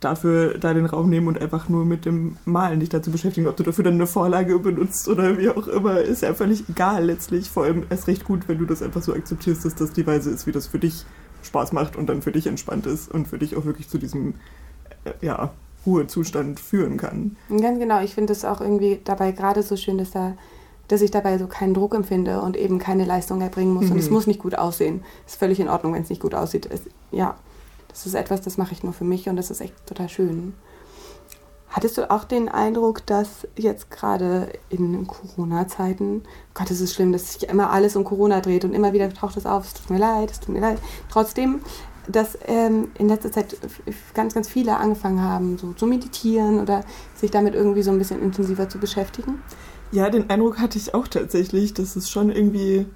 [0.00, 3.46] dafür da den Raum nehmen und einfach nur mit dem Malen dich dazu beschäftigen.
[3.48, 7.04] Ob du dafür dann eine Vorlage benutzt oder wie auch immer, ist ja völlig egal
[7.04, 7.50] letztlich.
[7.50, 10.30] Vor allem erst recht gut, wenn du das einfach so akzeptierst, dass das die Weise
[10.30, 11.04] ist, wie das für dich
[11.42, 14.34] Spaß macht und dann für dich entspannt ist und für dich auch wirklich zu diesem,
[15.04, 15.52] äh, ja,
[15.86, 17.36] Ruhezustand führen kann.
[17.48, 18.02] Ganz genau.
[18.02, 20.34] Ich finde es auch irgendwie dabei gerade so schön, dass da
[20.88, 23.86] dass ich dabei so keinen Druck empfinde und eben keine Leistung erbringen muss.
[23.86, 23.92] Mhm.
[23.92, 24.12] Und es mhm.
[24.12, 25.02] muss nicht gut aussehen.
[25.26, 26.68] Ist völlig in Ordnung, wenn es nicht gut aussieht.
[26.70, 27.36] Es, ja,
[27.88, 30.54] das ist etwas, das mache ich nur für mich und das ist echt total schön.
[31.68, 36.22] Hattest du auch den Eindruck, dass jetzt gerade in Corona-Zeiten,
[36.54, 39.36] Gott, es ist schlimm, dass sich immer alles um Corona dreht und immer wieder taucht
[39.36, 40.78] es auf, es tut mir leid, es tut mir leid.
[41.10, 41.60] Trotzdem,
[42.08, 43.56] dass ähm, in letzter Zeit
[44.14, 48.22] ganz, ganz viele angefangen haben, so zu meditieren oder sich damit irgendwie so ein bisschen
[48.22, 49.42] intensiver zu beschäftigen.
[49.92, 52.86] Ja, den Eindruck hatte ich auch tatsächlich, dass es schon irgendwie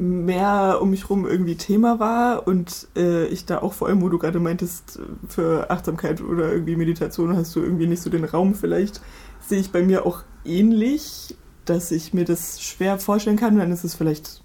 [0.00, 4.08] mehr um mich rum irgendwie Thema war und äh, ich da auch vor allem, wo
[4.08, 8.54] du gerade meintest, für Achtsamkeit oder irgendwie Meditation hast du irgendwie nicht so den Raum
[8.54, 9.02] vielleicht,
[9.46, 11.36] sehe ich bei mir auch ähnlich,
[11.66, 13.58] dass ich mir das schwer vorstellen kann.
[13.58, 14.42] Dann ist es vielleicht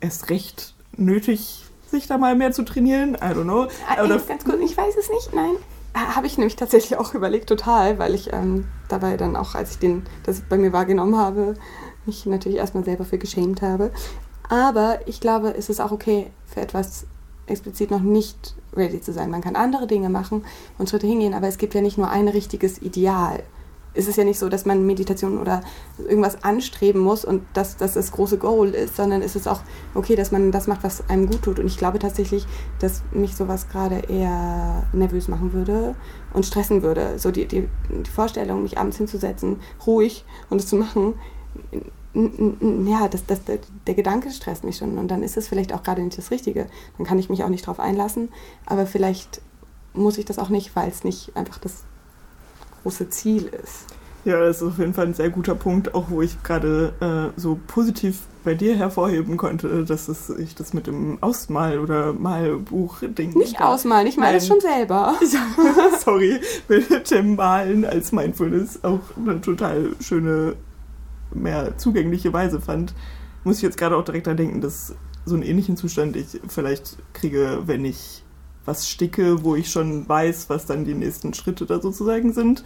[0.00, 3.14] erst recht nötig, sich da mal mehr zu trainieren.
[3.14, 3.66] I don't know.
[3.88, 5.56] Ah, Oder ganz kurz, ich weiß es nicht, nein.
[5.94, 9.78] Habe ich nämlich tatsächlich auch überlegt, total, weil ich ähm, dabei dann auch, als ich
[9.78, 11.54] den, das bei mir wahrgenommen habe,
[12.04, 13.90] mich natürlich erstmal selber für geschämt habe.
[14.48, 17.06] Aber ich glaube, es ist auch okay, für etwas
[17.46, 19.30] explizit noch nicht ready zu sein.
[19.30, 20.44] Man kann andere Dinge machen
[20.78, 23.42] und Schritte hingehen, aber es gibt ja nicht nur ein richtiges Ideal.
[23.96, 25.62] Es ist ja nicht so, dass man Meditation oder
[25.98, 29.60] irgendwas anstreben muss und dass das das große Goal ist, sondern es ist auch
[29.94, 31.58] okay, dass man das macht, was einem gut tut.
[31.58, 32.46] Und ich glaube tatsächlich,
[32.78, 35.94] dass mich sowas gerade eher nervös machen würde
[36.34, 37.18] und stressen würde.
[37.18, 41.14] So die, die, die Vorstellung, mich abends hinzusetzen, ruhig und es zu machen,
[42.86, 46.02] ja, das, das, der Gedanke stresst mich schon und dann ist es vielleicht auch gerade
[46.02, 46.66] nicht das Richtige.
[46.96, 48.30] Dann kann ich mich auch nicht darauf einlassen,
[48.64, 49.42] aber vielleicht
[49.92, 51.84] muss ich das auch nicht, weil es nicht einfach das
[52.86, 53.86] große Ziel ist.
[54.24, 57.40] Ja, das ist auf jeden Fall ein sehr guter Punkt, auch wo ich gerade äh,
[57.40, 63.36] so positiv bei dir hervorheben konnte, dass es, ich das mit dem Ausmal- oder Malbuch-Ding.
[63.36, 65.14] Nicht ausmalen, ich male es schon selber.
[66.04, 70.54] sorry, mit dem Malen als Mindfulness auch eine total schöne
[71.34, 72.94] mehr zugängliche Weise fand,
[73.42, 74.94] muss ich jetzt gerade auch direkt daran denken, dass
[75.24, 78.22] so einen ähnlichen Zustand ich vielleicht kriege, wenn ich
[78.66, 82.64] was sticke, wo ich schon weiß, was dann die nächsten Schritte da sozusagen sind.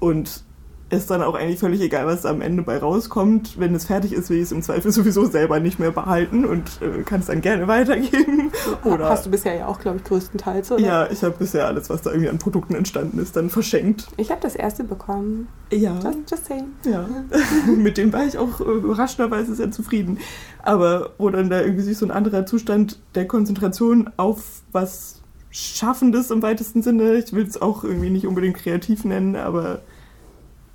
[0.00, 0.44] Und
[0.90, 3.58] ist dann auch eigentlich völlig egal, was da am Ende bei rauskommt.
[3.58, 6.80] Wenn es fertig ist, will ich es im Zweifel sowieso selber nicht mehr behalten und
[6.80, 8.50] äh, kann es dann gerne weitergeben.
[8.84, 10.80] Oder Hast du bisher ja auch, glaube ich, größtenteils, oder?
[10.80, 14.08] Ja, ich habe bisher alles, was da irgendwie an Produkten entstanden ist, dann verschenkt.
[14.16, 15.48] Ich habe das erste bekommen.
[15.70, 15.94] Ja.
[16.02, 16.66] Just, just saying.
[16.84, 17.06] Ja.
[17.76, 20.18] Mit dem war ich auch äh, überraschenderweise sehr zufrieden.
[20.62, 25.18] Aber wo dann da irgendwie sich so ein anderer Zustand der Konzentration auf was
[25.50, 29.80] Schaffendes im weitesten Sinne, ich will es auch irgendwie nicht unbedingt kreativ nennen, aber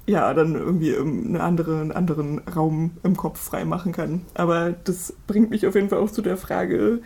[0.06, 4.22] ja, dann irgendwie eine andere, einen anderen Raum im Kopf freimachen kann.
[4.34, 7.00] Aber das bringt mich auf jeden Fall auch zu der Frage,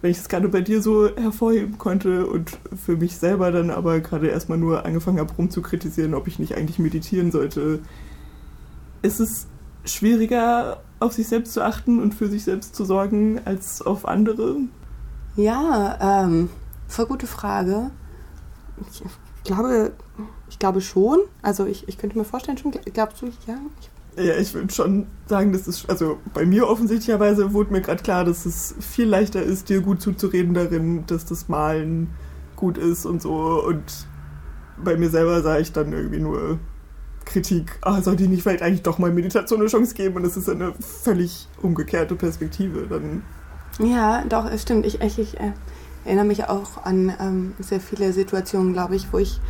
[0.00, 4.00] wenn ich es gerade bei dir so hervorheben konnte und für mich selber dann aber
[4.00, 7.80] gerade erstmal nur angefangen habe rumzukritisieren, ob ich nicht eigentlich meditieren sollte.
[9.02, 9.48] Ist es
[9.84, 14.56] schwieriger, auf sich selbst zu achten und für sich selbst zu sorgen, als auf andere?
[15.36, 16.48] Ja, ähm,
[16.88, 17.90] voll gute Frage.
[18.90, 19.02] Ich
[19.44, 19.92] glaube,
[20.48, 21.20] ich glaube schon.
[21.42, 23.58] Also ich, ich könnte mir vorstellen, schon, glaubst du, ja?
[23.80, 28.02] Ich ja, ich würde schon sagen, dass es, also bei mir offensichtlicherweise wurde mir gerade
[28.02, 32.08] klar, dass es viel leichter ist, dir gut zuzureden darin, dass das Malen
[32.56, 33.62] gut ist und so.
[33.62, 34.06] Und
[34.82, 36.58] bei mir selber sah ich dann irgendwie nur
[37.26, 40.16] Kritik, ah, soll die nicht vielleicht eigentlich doch mal Meditation eine Chance geben?
[40.16, 43.22] Und das ist eine völlig umgekehrte Perspektive dann.
[43.78, 44.86] Ja, doch, es stimmt.
[44.86, 45.52] Ich, ich, ich äh,
[46.06, 49.40] erinnere mich auch an ähm, sehr viele Situationen, glaube ich, wo ich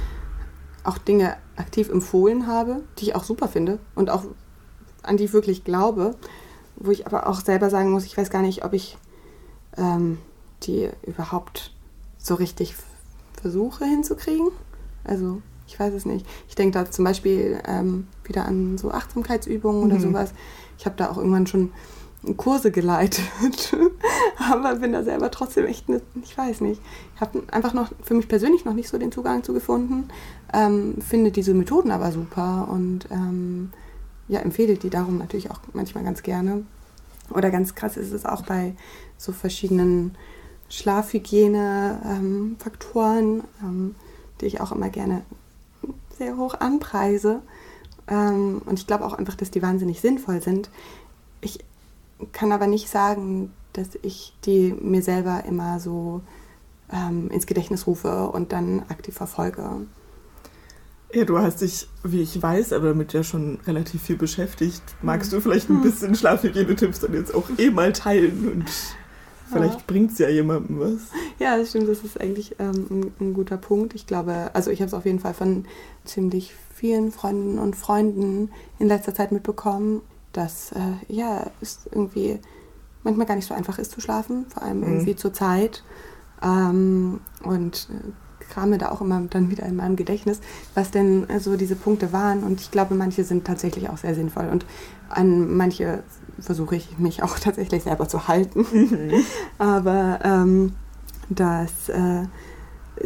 [0.85, 4.25] auch Dinge aktiv empfohlen habe, die ich auch super finde und auch
[5.03, 6.16] an die ich wirklich glaube,
[6.77, 8.99] wo ich aber auch selber sagen muss, ich weiß gar nicht, ob ich
[9.77, 10.19] ähm,
[10.62, 11.73] die überhaupt
[12.19, 12.75] so richtig
[13.40, 14.49] versuche hinzukriegen.
[15.05, 16.27] Also ich weiß es nicht.
[16.49, 19.90] Ich denke da zum Beispiel ähm, wieder an so Achtsamkeitsübungen mhm.
[19.90, 20.33] oder sowas.
[20.79, 21.73] Ich habe da auch irgendwann schon
[22.35, 23.77] Kurse geleitet,
[24.51, 26.81] aber bin da selber trotzdem echt, nicht, ich weiß nicht.
[27.15, 30.09] Ich habe einfach noch für mich persönlich noch nicht so den Zugang zu gefunden,
[30.53, 33.71] ähm, finde diese Methoden aber super und ähm,
[34.29, 36.65] ja, empfehle die darum natürlich auch manchmal ganz gerne.
[37.31, 38.75] Oder ganz krass ist es auch bei
[39.19, 40.17] so verschiedenen
[40.69, 43.97] Schlafhygiene-Faktoren, ähm,
[44.41, 45.23] die ich auch immer gerne
[46.19, 47.43] sehr hoch anpreise.
[48.09, 50.71] Ähm, und ich glaube auch einfach, dass die wahnsinnig sinnvoll sind.
[51.41, 51.59] Ich
[52.33, 56.23] kann aber nicht sagen, dass ich die mir selber immer so
[56.93, 59.87] ähm, ins Gedächtnis rufe und dann aktiv verfolge.
[61.13, 64.83] Ja, du hast dich, wie ich weiß, aber damit ja schon relativ viel beschäftigt.
[65.03, 65.83] Magst du vielleicht ein hm.
[65.83, 68.71] bisschen Schlafhygiene-Tipps dann jetzt auch eh mal teilen und
[69.51, 69.85] vielleicht ja.
[69.87, 71.01] bringt es ja jemandem was?
[71.39, 73.95] ja, das stimmt, das ist eigentlich ähm, ein, ein, guter Punkt.
[73.95, 75.67] Ich glaube, also ich habe es auf jeden Fall von
[76.05, 80.03] ziemlich vielen Freundinnen und Freunden in letzter Zeit mitbekommen,
[80.37, 82.38] dass äh, ja, es irgendwie
[83.03, 84.85] manchmal gar nicht so einfach ist zu schlafen, vor allem mhm.
[84.85, 85.83] irgendwie zur Zeit.
[86.42, 88.11] Ähm, und äh,
[88.53, 90.40] krame da auch immer dann wieder in meinem Gedächtnis,
[90.75, 92.42] was denn so diese Punkte waren.
[92.44, 94.49] Und ich glaube, manche sind tatsächlich auch sehr sinnvoll.
[94.49, 94.66] Und
[95.09, 96.03] an manche
[96.38, 98.66] versuche ich mich auch tatsächlich selber zu halten.
[98.72, 99.25] Mhm.
[99.59, 100.75] Aber ähm,
[101.29, 102.22] das, äh,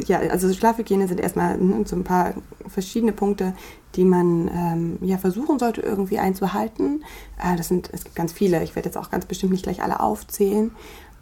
[0.04, 2.34] ja, also Schlafhygiene sind erstmal ne, so ein paar
[2.68, 3.54] verschiedene Punkte,
[3.96, 7.04] die man ähm, ja versuchen sollte irgendwie einzuhalten.
[7.42, 8.62] Äh, das sind, es gibt ganz viele.
[8.62, 10.70] Ich werde jetzt auch ganz bestimmt nicht gleich alle aufzählen.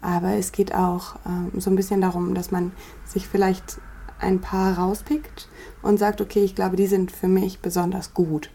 [0.01, 2.71] Aber es geht auch ähm, so ein bisschen darum, dass man
[3.05, 3.79] sich vielleicht
[4.19, 5.47] ein paar rauspickt
[5.81, 8.49] und sagt, okay, ich glaube, die sind für mich besonders gut.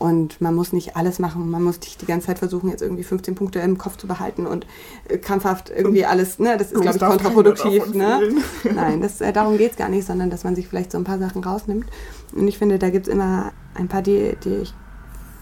[0.00, 1.50] Und man muss nicht alles machen.
[1.50, 4.46] Man muss nicht die ganze Zeit versuchen, jetzt irgendwie 15 Punkte im Kopf zu behalten
[4.46, 4.66] und
[5.06, 6.56] äh, krampfhaft irgendwie alles, ne?
[6.56, 7.92] Das ist, glaube ich, kontraproduktiv.
[7.92, 8.32] Ne?
[8.74, 11.04] Nein, das, äh, darum geht es gar nicht, sondern dass man sich vielleicht so ein
[11.04, 11.84] paar Sachen rausnimmt.
[12.32, 14.74] Und ich finde, da gibt es immer ein paar, die, die ich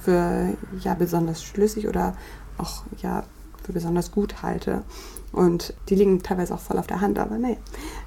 [0.02, 2.16] für ja, besonders schlüssig oder
[2.56, 3.22] auch ja,
[3.62, 4.82] für besonders gut halte.
[5.30, 7.58] Und die liegen teilweise auch voll auf der Hand, aber nee.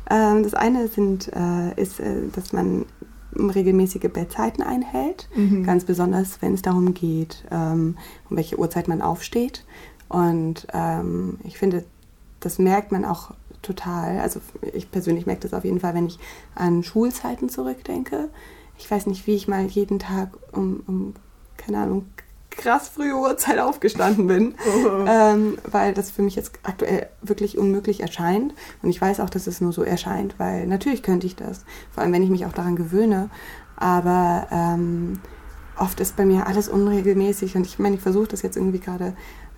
[0.10, 2.86] Ähm, das eine sind, äh, ist, äh, dass man
[3.50, 5.64] regelmäßige Bettzeiten einhält, mhm.
[5.64, 7.98] ganz besonders wenn es darum geht, ähm,
[8.30, 9.66] um welche Uhrzeit man aufsteht.
[10.10, 11.86] Und ähm, ich finde,
[12.40, 14.20] das merkt man auch total.
[14.20, 14.42] Also
[14.74, 16.20] ich persönlich merke das auf jeden Fall, wenn ich
[16.56, 18.30] an Schulzeiten zurückdenke.
[18.78, 21.14] Ich weiß nicht, wie ich mal jeden Tag um, um
[21.58, 22.06] keine Ahnung,
[22.52, 24.56] krass frühe Uhrzeit aufgestanden bin,
[25.08, 28.54] ähm, weil das für mich jetzt aktuell wirklich unmöglich erscheint.
[28.84, 32.04] Und ich weiß auch, dass es nur so erscheint, weil natürlich könnte ich das, vor
[32.04, 33.30] allem wenn ich mich auch daran gewöhne.
[33.78, 35.20] Aber ähm,
[35.78, 39.14] oft ist bei mir alles unregelmäßig und ich meine, ich versuche das jetzt irgendwie gerade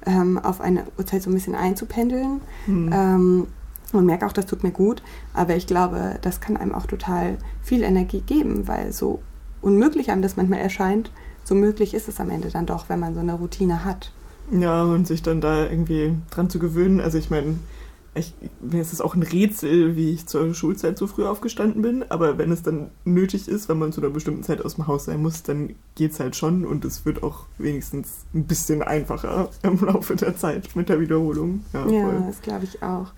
[0.05, 2.41] ähm, auf eine Uhrzeit so ein bisschen einzupendeln.
[2.67, 3.47] Mhm.
[3.91, 5.03] und merke auch, das tut mir gut.
[5.33, 9.21] Aber ich glaube, das kann einem auch total viel Energie geben, weil so
[9.61, 11.11] unmöglich einem das manchmal erscheint,
[11.43, 14.11] so möglich ist es am Ende dann doch, wenn man so eine Routine hat.
[14.51, 16.99] Ja, und sich dann da irgendwie dran zu gewöhnen.
[16.99, 17.55] Also ich meine,
[18.15, 22.05] ich, mir ist es auch ein Rätsel, wie ich zur Schulzeit so früh aufgestanden bin,
[22.09, 25.05] aber wenn es dann nötig ist, wenn man zu einer bestimmten Zeit aus dem Haus
[25.05, 29.49] sein muss, dann geht es halt schon und es wird auch wenigstens ein bisschen einfacher
[29.63, 31.63] im Laufe der Zeit mit der Wiederholung.
[31.73, 33.13] Ja, ja das glaube ich auch.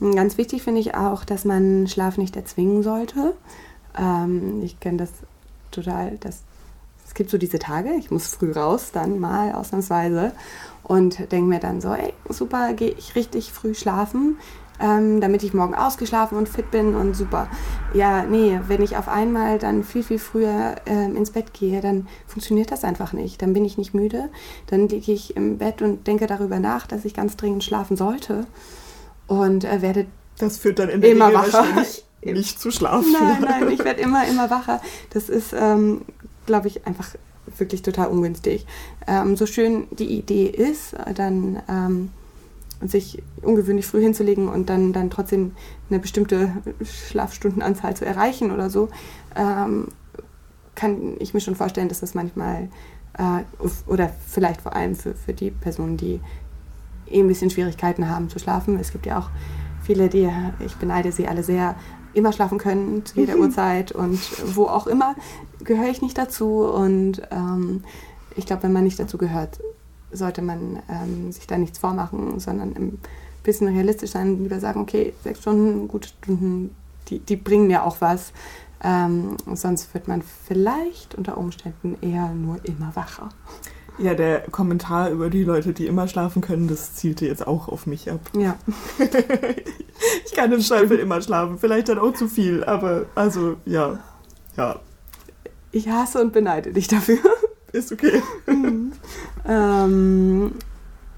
[0.00, 3.34] Ganz wichtig finde ich auch, dass man Schlaf nicht erzwingen sollte.
[3.98, 5.10] Ähm, ich kenne das
[5.70, 6.42] total, dass
[7.10, 10.30] es gibt so diese Tage, ich muss früh raus, dann mal ausnahmsweise
[10.84, 14.38] und denke mir dann so, ey, super, gehe ich richtig früh schlafen,
[14.78, 17.48] ähm, damit ich morgen ausgeschlafen und fit bin und super.
[17.94, 22.06] Ja, nee, wenn ich auf einmal dann viel, viel früher ähm, ins Bett gehe, dann
[22.28, 23.42] funktioniert das einfach nicht.
[23.42, 24.28] Dann bin ich nicht müde,
[24.68, 28.46] dann liege ich im Bett und denke darüber nach, dass ich ganz dringend schlafen sollte
[29.26, 30.06] und äh, werde
[30.38, 31.64] das führt dann in der immer Regel wacher.
[32.22, 33.12] nicht zu schlafen.
[33.12, 34.80] Nein, nein, ich werde immer, immer wacher.
[35.10, 36.02] Das ist ähm,
[36.50, 37.14] glaube ich, einfach
[37.58, 38.66] wirklich total ungünstig.
[39.06, 42.10] Ähm, so schön die Idee ist, dann ähm,
[42.88, 45.52] sich ungewöhnlich früh hinzulegen und dann, dann trotzdem
[45.88, 46.50] eine bestimmte
[46.82, 48.88] Schlafstundenanzahl zu erreichen oder so,
[49.36, 49.88] ähm,
[50.74, 52.68] kann ich mir schon vorstellen, dass das manchmal
[53.16, 53.44] äh,
[53.86, 56.20] oder vielleicht vor allem für, für die Personen, die
[57.08, 58.76] eh ein bisschen Schwierigkeiten haben zu schlafen.
[58.80, 59.30] Es gibt ja auch
[59.84, 60.28] viele, die,
[60.66, 61.76] ich beneide sie alle sehr,
[62.14, 63.42] immer schlafen können, zu jeder mhm.
[63.42, 64.20] Uhrzeit und
[64.54, 65.14] wo auch immer,
[65.62, 66.64] gehöre ich nicht dazu.
[66.64, 67.84] Und ähm,
[68.36, 69.60] ich glaube, wenn man nicht dazu gehört,
[70.12, 72.98] sollte man ähm, sich da nichts vormachen, sondern ein
[73.42, 76.74] bisschen realistisch sein, lieber sagen, okay, sechs Stunden, gute Stunden,
[77.08, 78.32] die, die bringen mir auch was.
[78.82, 83.28] Ähm, sonst wird man vielleicht unter Umständen eher nur immer wacher.
[83.98, 87.86] Ja, der Kommentar über die Leute, die immer schlafen können, das zielte jetzt auch auf
[87.86, 88.20] mich ab.
[88.32, 88.56] Ja.
[90.26, 93.98] ich kann im Zweifel immer schlafen, vielleicht dann auch zu viel, aber also ja,
[94.56, 94.78] ja.
[95.72, 97.18] Ich hasse und beneide dich dafür.
[97.72, 98.20] Ist okay.
[98.46, 98.92] Mhm.
[99.46, 100.52] ähm,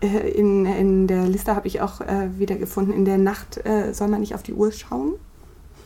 [0.03, 3.93] äh, in, in der Liste habe ich auch äh, wieder gefunden, in der Nacht äh,
[3.95, 5.15] soll man nicht auf die Uhr schauen.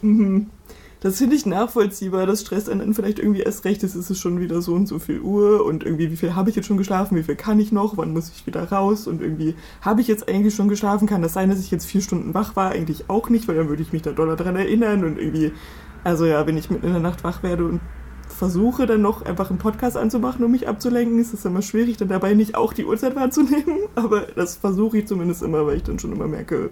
[0.03, 0.51] Mhm.
[1.01, 2.27] Das finde ich nachvollziehbar.
[2.27, 3.83] Das stresst einen dann vielleicht irgendwie erst recht.
[3.85, 6.57] Es ist schon wieder so und so viel Uhr und irgendwie, wie viel habe ich
[6.57, 7.17] jetzt schon geschlafen?
[7.17, 7.97] Wie viel kann ich noch?
[7.97, 9.07] Wann muss ich wieder raus?
[9.07, 11.07] Und irgendwie, habe ich jetzt eigentlich schon geschlafen?
[11.07, 12.71] Kann das sein, dass ich jetzt vier Stunden wach war?
[12.71, 15.53] Eigentlich auch nicht, weil dann würde ich mich da doller dran erinnern und irgendwie,
[16.03, 17.81] also ja, wenn ich mitten in der Nacht wach werde und
[18.29, 22.09] versuche dann noch einfach einen Podcast anzumachen, um mich abzulenken, ist es immer schwierig, dann
[22.09, 23.81] dabei nicht auch die Uhrzeit wahrzunehmen.
[23.95, 26.71] Aber das versuche ich zumindest immer, weil ich dann schon immer merke,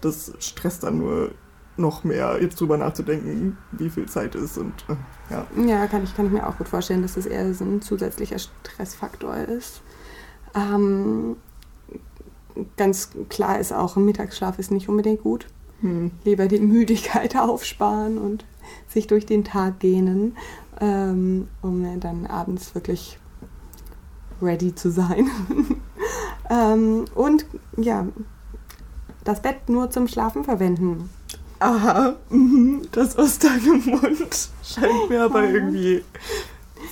[0.00, 1.30] das stresst dann nur
[1.76, 5.46] noch mehr jetzt drüber nachzudenken, wie viel Zeit ist und äh, ja.
[5.64, 8.38] Ja, kann ich, kann ich mir auch gut vorstellen, dass das eher so ein zusätzlicher
[8.38, 9.82] Stressfaktor ist.
[10.54, 11.36] Ähm,
[12.76, 15.46] ganz klar ist auch, Mittagsschlaf ist nicht unbedingt gut.
[15.80, 16.12] Hm.
[16.24, 18.44] Lieber die Müdigkeit aufsparen und
[18.88, 20.36] sich durch den Tag gähnen,
[20.80, 23.18] ähm, um dann abends wirklich
[24.40, 25.30] ready zu sein.
[26.50, 28.06] ähm, und ja,
[29.24, 31.08] das Bett nur zum Schlafen verwenden.
[31.62, 36.02] Aha, mhm, das aus deinem Mund scheint mir aber irgendwie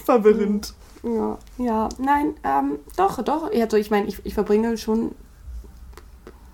[0.04, 0.74] verwirrend.
[1.02, 3.50] Ja, ja, nein, ähm, doch, doch.
[3.52, 5.12] Also ich meine, ich, ich verbringe schon,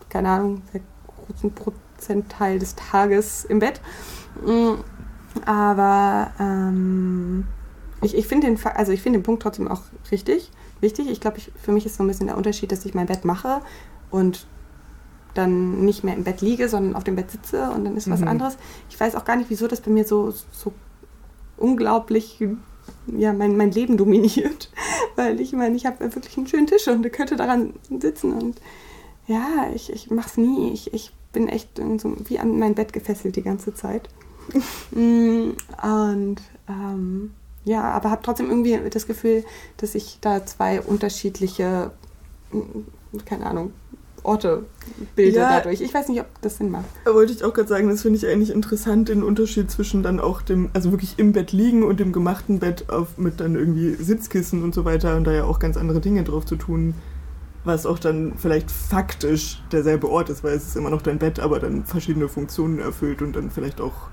[0.09, 0.85] keine Ahnung, einen
[1.27, 3.83] großen Prozentteil des Tages im Bett.
[4.43, 4.77] Mm,
[5.45, 7.47] aber ähm,
[8.01, 10.51] ich, ich finde den, also find den Punkt trotzdem auch richtig,
[10.81, 11.11] wichtig.
[11.11, 13.61] Ich glaube, für mich ist so ein bisschen der Unterschied, dass ich mein Bett mache
[14.11, 14.47] und
[15.37, 18.21] dann nicht mehr im Bett liege, sondern auf dem Bett sitze und dann ist was
[18.21, 18.29] mhm.
[18.29, 18.57] anderes.
[18.91, 20.73] Ich weiß auch gar nicht, wieso das bei mir so, so
[21.57, 22.43] unglaublich
[23.07, 24.71] ja, mein, mein Leben dominiert.
[25.17, 28.33] Weil ich meine, ich habe wirklich einen schönen Tisch und könnte daran sitzen.
[28.33, 28.61] Und
[29.27, 30.73] ja, ich, ich mache es nie.
[30.73, 34.09] Ich, ich bin echt so wie an mein Bett gefesselt die ganze Zeit.
[34.93, 36.37] Mm, und
[36.69, 39.45] ähm, ja, aber habe trotzdem irgendwie das Gefühl,
[39.77, 41.91] dass ich da zwei unterschiedliche,
[42.53, 43.73] mm, keine Ahnung,
[44.27, 44.65] Orte
[45.15, 45.81] bilde ja, dadurch.
[45.81, 46.85] Ich weiß nicht, ob das Sinn macht.
[47.05, 50.43] Wollte ich auch gerade sagen, das finde ich eigentlich interessant, den Unterschied zwischen dann auch
[50.43, 54.63] dem, also wirklich im Bett liegen und dem gemachten Bett auf, mit dann irgendwie Sitzkissen
[54.63, 56.95] und so weiter und da ja auch ganz andere Dinge drauf zu tun,
[57.65, 61.41] was auch dann vielleicht faktisch derselbe Ort ist, weil es ist immer noch dein Bett,
[61.41, 64.09] aber dann verschiedene Funktionen erfüllt und dann vielleicht auch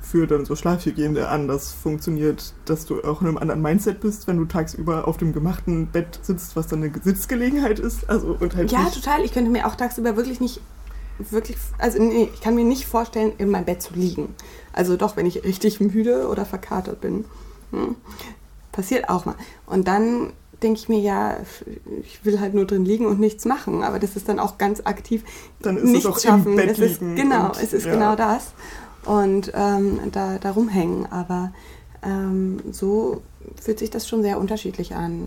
[0.00, 4.38] für dann so Schlafhygiene anders funktioniert, dass du auch in einem anderen Mindset bist, wenn
[4.38, 8.08] du tagsüber auf dem gemachten Bett sitzt, was dann eine Sitzgelegenheit ist.
[8.08, 9.24] Also, und halt ja, total.
[9.24, 10.60] Ich könnte mir auch tagsüber wirklich nicht,
[11.18, 14.34] wirklich, also nee, ich kann mir nicht vorstellen, in meinem Bett zu liegen.
[14.72, 17.24] Also doch, wenn ich richtig müde oder verkatert bin.
[17.72, 17.96] Hm.
[18.72, 19.34] Passiert auch mal.
[19.66, 20.32] Und dann
[20.62, 21.36] denke ich mir, ja,
[22.02, 23.82] ich will halt nur drin liegen und nichts machen.
[23.82, 25.24] Aber das ist dann auch ganz aktiv.
[25.60, 26.52] Dann ist es auch schaffen.
[26.52, 27.16] im Bett es liegen.
[27.16, 27.92] Ist, genau, es ist ja.
[27.92, 28.52] genau das
[29.04, 31.06] und ähm, da, da rumhängen.
[31.06, 31.52] Aber
[32.02, 33.22] ähm, so
[33.60, 35.26] fühlt sich das schon sehr unterschiedlich an.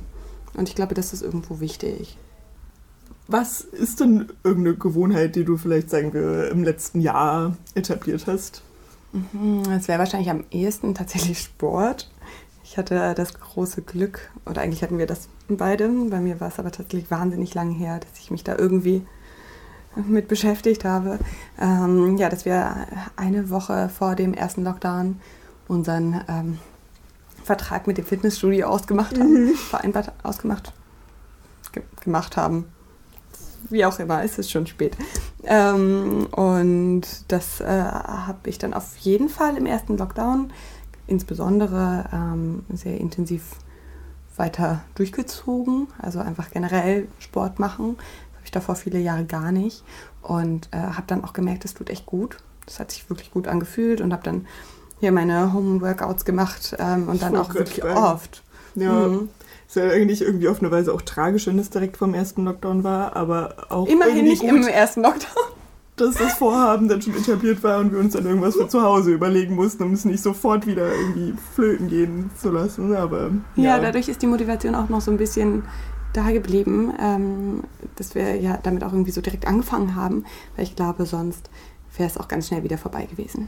[0.53, 2.17] Und ich glaube, das ist irgendwo wichtig.
[3.27, 8.61] Was ist denn irgendeine Gewohnheit, die du vielleicht, sagen wir, im letzten Jahr etabliert hast?
[9.13, 12.11] Mhm, es wäre wahrscheinlich am ehesten tatsächlich Sport.
[12.63, 15.89] Ich hatte das große Glück, oder eigentlich hatten wir das beide.
[16.09, 19.05] Bei mir war es aber tatsächlich wahnsinnig lang her, dass ich mich da irgendwie
[19.95, 21.19] mit beschäftigt habe,
[21.59, 25.19] ähm, ja, dass wir eine Woche vor dem ersten Lockdown
[25.67, 26.59] unseren ähm,
[27.43, 29.55] Vertrag mit dem Fitnessstudio ausgemacht haben, mhm.
[29.55, 30.73] vereinbart ausgemacht,
[31.71, 32.65] ge gemacht haben.
[33.69, 34.97] Wie auch immer, es ist schon spät.
[35.43, 40.51] Ähm, und das äh, habe ich dann auf jeden Fall im ersten Lockdown
[41.07, 43.43] insbesondere ähm, sehr intensiv
[44.35, 45.87] weiter durchgezogen.
[45.99, 47.97] Also einfach generell Sport machen
[48.43, 49.83] ich davor viele Jahre gar nicht.
[50.21, 52.37] Und äh, habe dann auch gemerkt, es tut echt gut.
[52.65, 54.45] Das hat sich wirklich gut angefühlt und habe dann
[54.99, 57.97] hier meine Home-Workouts gemacht ähm, und dann auch wirklich sein.
[57.97, 58.43] oft.
[58.75, 59.07] Ja.
[59.07, 59.29] Mhm.
[59.67, 62.83] Ist ja eigentlich irgendwie auf eine Weise auch tragisch, wenn es direkt vom ersten Lockdown
[62.83, 63.87] war, aber auch.
[63.87, 65.31] Immerhin nicht gut, im ersten Lockdown.
[65.97, 69.11] Dass das Vorhaben dann schon etabliert war und wir uns dann irgendwas für zu Hause
[69.11, 72.95] überlegen mussten, um es nicht sofort wieder irgendwie flöten gehen zu lassen.
[72.95, 73.63] Aber, ja.
[73.75, 75.63] ja, dadurch ist die Motivation auch noch so ein bisschen
[76.13, 77.63] da geblieben, ähm,
[77.95, 81.49] dass wir ja damit auch irgendwie so direkt angefangen haben, weil ich glaube, sonst
[81.97, 83.47] wäre es auch ganz schnell wieder vorbei gewesen.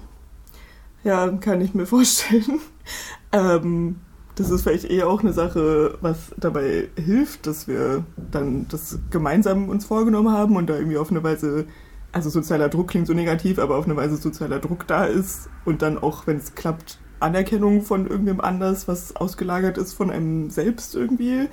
[1.03, 2.59] Ja, kann ich mir vorstellen.
[3.31, 3.97] ähm,
[4.35, 9.69] das ist vielleicht eher auch eine Sache, was dabei hilft, dass wir dann das gemeinsam
[9.69, 11.65] uns vorgenommen haben und da irgendwie auf eine Weise,
[12.11, 15.81] also sozialer Druck klingt so negativ, aber auf eine Weise sozialer Druck da ist und
[15.81, 20.93] dann auch, wenn es klappt, Anerkennung von irgendwem anders, was ausgelagert ist von einem selbst
[20.93, 21.47] irgendwie.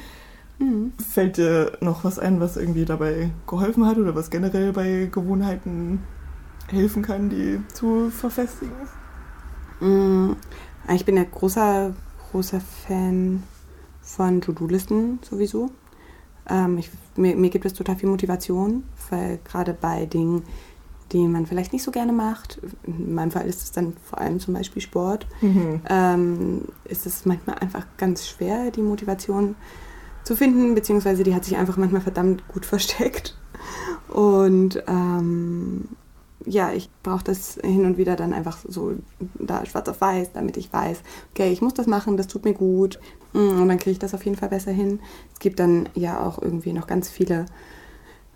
[0.61, 0.93] Mhm.
[0.99, 6.01] Fällt dir noch was ein, was irgendwie dabei geholfen hat oder was generell bei Gewohnheiten
[6.69, 8.75] helfen kann, die zu verfestigen?
[9.81, 10.37] Mhm.
[10.95, 11.95] Ich bin ja großer,
[12.31, 13.43] großer Fan
[14.03, 15.71] von To-Do-Listen sowieso.
[16.49, 20.43] Ähm, ich, mir, mir gibt es total viel Motivation, weil gerade bei Dingen,
[21.13, 24.41] die man vielleicht nicht so gerne macht, in meinem Fall ist es dann vor allem
[24.41, 25.81] zum Beispiel Sport, mhm.
[25.89, 29.55] ähm, ist es manchmal einfach ganz schwer, die Motivation
[30.25, 33.37] zu finden, beziehungsweise die hat sich einfach manchmal verdammt gut versteckt.
[34.09, 35.89] Und ähm,
[36.47, 38.95] ja, ich brauche das hin und wieder dann einfach so
[39.35, 41.03] da schwarz auf weiß, damit ich weiß,
[41.33, 42.99] okay, ich muss das machen, das tut mir gut
[43.35, 45.01] mm, und dann kriege ich das auf jeden Fall besser hin.
[45.33, 47.47] Es gibt dann ja auch irgendwie noch ganz viele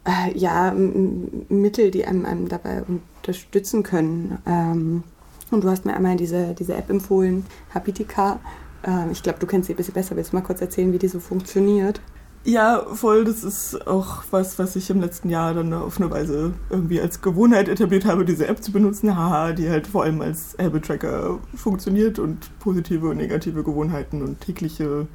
[0.04, 4.38] äh, ja, Mittel, die einem, einem dabei unterstützen können.
[4.46, 5.02] Ähm,
[5.50, 8.40] und du hast mir einmal diese, diese App empfohlen, Habitica.
[8.84, 10.16] Ähm, ich glaube, du kennst sie ein bisschen besser.
[10.16, 12.00] Willst du mal kurz erzählen, wie die so funktioniert?
[12.46, 13.24] Ja, voll.
[13.24, 17.22] Das ist auch was, was ich im letzten Jahr dann auf eine Weise irgendwie als
[17.22, 19.16] Gewohnheit etabliert habe, diese App zu benutzen.
[19.16, 25.06] Haha, die halt vor allem als Habit-Tracker funktioniert und positive und negative Gewohnheiten und tägliche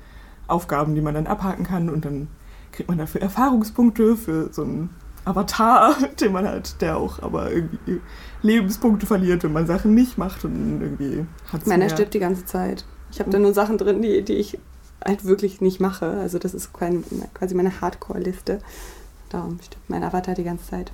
[0.48, 1.90] Aufgaben, die man dann abhaken kann.
[1.90, 2.30] Und dann
[2.72, 4.90] kriegt man dafür Erfahrungspunkte für so einen
[5.26, 8.02] Avatar, den man hat, der auch aber irgendwie
[8.42, 12.86] Lebenspunkte verliert, wenn man Sachen nicht macht und irgendwie hat Meiner stirbt die ganze Zeit.
[13.12, 14.60] Ich habe da nur Sachen drin, die, die ich
[15.04, 16.06] halt wirklich nicht mache.
[16.06, 18.60] Also das ist quasi meine Hardcore-Liste.
[19.30, 20.92] Darum stimmt mein Avatar die ganze Zeit.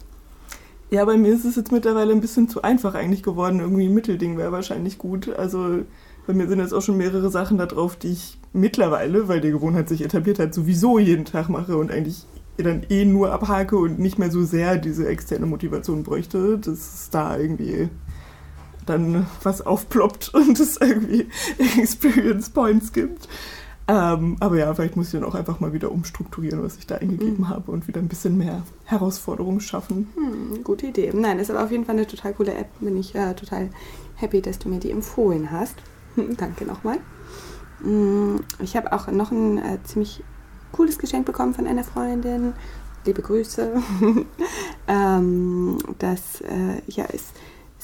[0.92, 3.60] Ja, bei mir ist es jetzt mittlerweile ein bisschen zu einfach eigentlich geworden.
[3.60, 5.34] Irgendwie ein Mittelding wäre wahrscheinlich gut.
[5.36, 5.80] Also
[6.28, 9.52] bei mir sind jetzt auch schon mehrere Sachen da drauf, die ich mittlerweile, weil die
[9.52, 12.26] Gewohnheit sich etabliert hat, sowieso jeden Tag mache und eigentlich
[12.58, 17.10] dann eh nur abhake und nicht mehr so sehr diese externe Motivation bräuchte, dass es
[17.10, 17.90] da irgendwie
[18.86, 21.28] dann was aufploppt und es irgendwie
[21.78, 23.28] Experience Points gibt.
[23.88, 26.96] Ähm, aber ja, vielleicht muss ich dann auch einfach mal wieder umstrukturieren, was ich da
[26.96, 27.50] eingegeben mhm.
[27.50, 30.08] habe und wieder ein bisschen mehr Herausforderungen schaffen.
[30.16, 31.12] Hm, gute Idee.
[31.14, 32.68] Nein, ist aber auf jeden Fall eine total coole App.
[32.80, 33.70] Bin ich äh, total
[34.16, 35.76] happy, dass du mir die empfohlen hast.
[36.38, 36.98] Danke nochmal.
[37.84, 40.24] Hm, ich habe auch noch ein äh, ziemlich
[40.72, 42.54] cooles Geschenk bekommen von einer Freundin.
[43.06, 43.72] Liebe Grüße.
[44.88, 47.34] ähm, das äh, ja, ist,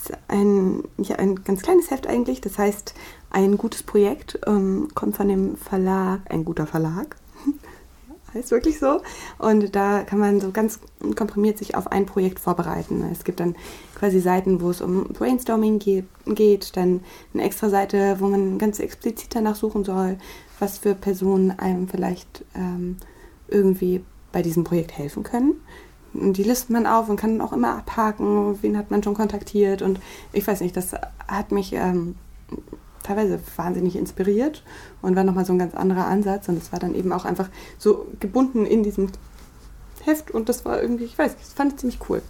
[0.02, 2.42] ist ein, ja, ein ganz kleines Heft eigentlich.
[2.42, 2.94] Das heißt
[3.30, 7.16] ein gutes Projekt ähm, kommt von dem Verlag, ein guter Verlag,
[8.34, 9.02] heißt wirklich so.
[9.38, 10.80] Und da kann man so ganz
[11.16, 13.04] komprimiert sich auf ein Projekt vorbereiten.
[13.12, 13.56] Es gibt dann
[13.96, 17.02] quasi Seiten, wo es um Brainstorming geht, geht dann
[17.34, 20.18] eine extra Seite, wo man ganz explizit danach suchen soll,
[20.60, 22.98] was für Personen einem vielleicht ähm,
[23.48, 25.56] irgendwie bei diesem Projekt helfen können.
[26.14, 29.82] Die listet man auf und kann auch immer abhaken, wen hat man schon kontaktiert.
[29.82, 30.00] Und
[30.34, 30.94] ich weiß nicht, das
[31.28, 32.16] hat mich ähm,
[33.04, 34.64] teilweise wahnsinnig inspiriert
[35.02, 36.50] und war nochmal so ein ganz anderer Ansatz.
[36.50, 39.08] Und es war dann eben auch einfach so gebunden in diesem
[40.04, 42.22] Heft und das war irgendwie, ich weiß das fand ich ziemlich cool.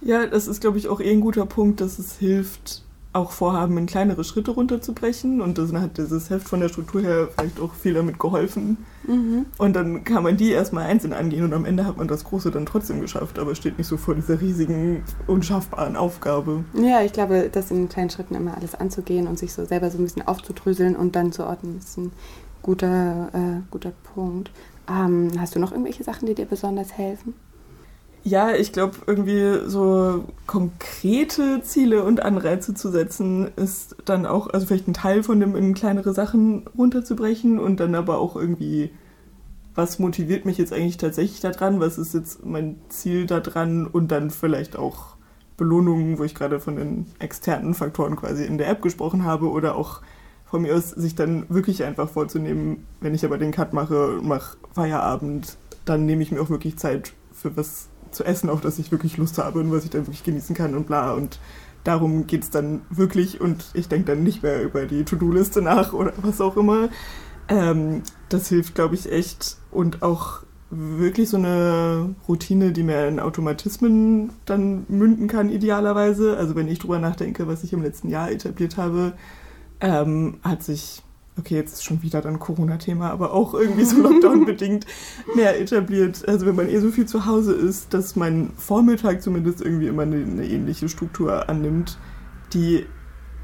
[0.00, 3.76] Ja, das ist, glaube ich, auch eh ein guter Punkt, dass es hilft, auch vorhaben,
[3.78, 5.40] in kleinere Schritte runterzubrechen.
[5.40, 8.78] Und dann hat dieses Heft von der Struktur her vielleicht auch viel damit geholfen.
[9.06, 9.46] Mhm.
[9.56, 12.50] Und dann kann man die erstmal einzeln angehen und am Ende hat man das Große
[12.50, 16.64] dann trotzdem geschafft, aber steht nicht so vor dieser riesigen, unschaffbaren Aufgabe.
[16.74, 19.98] Ja, ich glaube, das in kleinen Schritten immer alles anzugehen und sich so selber so
[19.98, 22.12] ein bisschen aufzudröseln und dann zu ordnen, ist ein
[22.62, 24.50] guter, äh, guter Punkt.
[24.90, 27.34] Ähm, hast du noch irgendwelche Sachen, die dir besonders helfen?
[28.24, 34.66] Ja, ich glaube, irgendwie so konkrete Ziele und Anreize zu setzen, ist dann auch, also
[34.66, 38.90] vielleicht ein Teil von dem in kleinere Sachen runterzubrechen und dann aber auch irgendwie,
[39.74, 44.30] was motiviert mich jetzt eigentlich tatsächlich daran, was ist jetzt mein Ziel daran und dann
[44.30, 45.16] vielleicht auch
[45.56, 49.76] Belohnungen, wo ich gerade von den externen Faktoren quasi in der App gesprochen habe oder
[49.76, 50.02] auch
[50.44, 54.26] von mir aus sich dann wirklich einfach vorzunehmen, wenn ich aber den Cut mache und
[54.26, 58.78] mache Feierabend, dann nehme ich mir auch wirklich Zeit für was zu essen, auf das
[58.78, 61.12] ich wirklich Lust habe und was ich dann wirklich genießen kann und bla.
[61.12, 61.38] Und
[61.84, 65.92] darum geht es dann wirklich und ich denke dann nicht mehr über die To-Do-Liste nach
[65.92, 66.88] oder was auch immer.
[67.48, 73.20] Ähm, das hilft, glaube ich, echt und auch wirklich so eine Routine, die mehr in
[73.20, 76.36] Automatismen dann münden kann, idealerweise.
[76.36, 79.14] Also wenn ich drüber nachdenke, was ich im letzten Jahr etabliert habe,
[79.80, 81.02] ähm, hat sich
[81.38, 84.86] okay, jetzt ist schon wieder dann Corona-Thema, aber auch irgendwie so Lockdown-bedingt
[85.34, 86.26] mehr etabliert.
[86.28, 90.02] Also wenn man eh so viel zu Hause ist, dass mein Vormittag zumindest irgendwie immer
[90.02, 91.98] eine, eine ähnliche Struktur annimmt,
[92.52, 92.86] die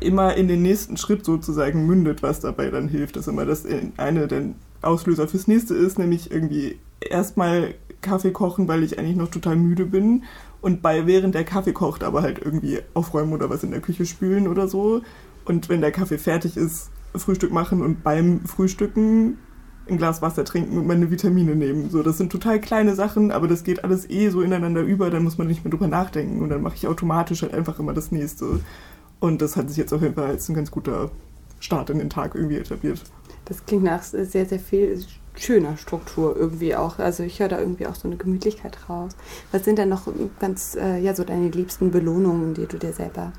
[0.01, 3.65] immer in den nächsten Schritt sozusagen mündet, was dabei dann hilft, dass immer das
[3.97, 4.51] eine der
[4.83, 9.87] Auslöser fürs nächste ist, nämlich irgendwie erstmal Kaffee kochen, weil ich eigentlich noch total müde
[9.87, 10.25] bin
[10.61, 14.05] und bei während der Kaffee kocht aber halt irgendwie aufräumen oder was in der Küche
[14.05, 15.03] spülen oder so
[15.47, 19.39] und wenn der Kaffee fertig ist, Frühstück machen und beim Frühstücken
[19.89, 21.91] ein Glas Wasser trinken und meine Vitamine nehmen.
[21.91, 25.25] So, das sind total kleine Sachen, aber das geht alles eh so ineinander über, dann
[25.25, 28.11] muss man nicht mehr drüber nachdenken und dann mache ich automatisch halt einfach immer das
[28.11, 28.61] nächste.
[29.21, 31.11] Und das hat sich jetzt auf jeden Fall als ein ganz guter
[31.61, 33.03] Start in den Tag irgendwie etabliert.
[33.45, 35.05] Das klingt nach sehr, sehr viel
[35.35, 36.99] schöner Struktur irgendwie auch.
[36.99, 39.13] Also ich höre da irgendwie auch so eine Gemütlichkeit raus.
[39.53, 40.09] Was sind denn noch
[40.41, 43.33] ganz, äh, ja, so deine liebsten Belohnungen, die du dir selber,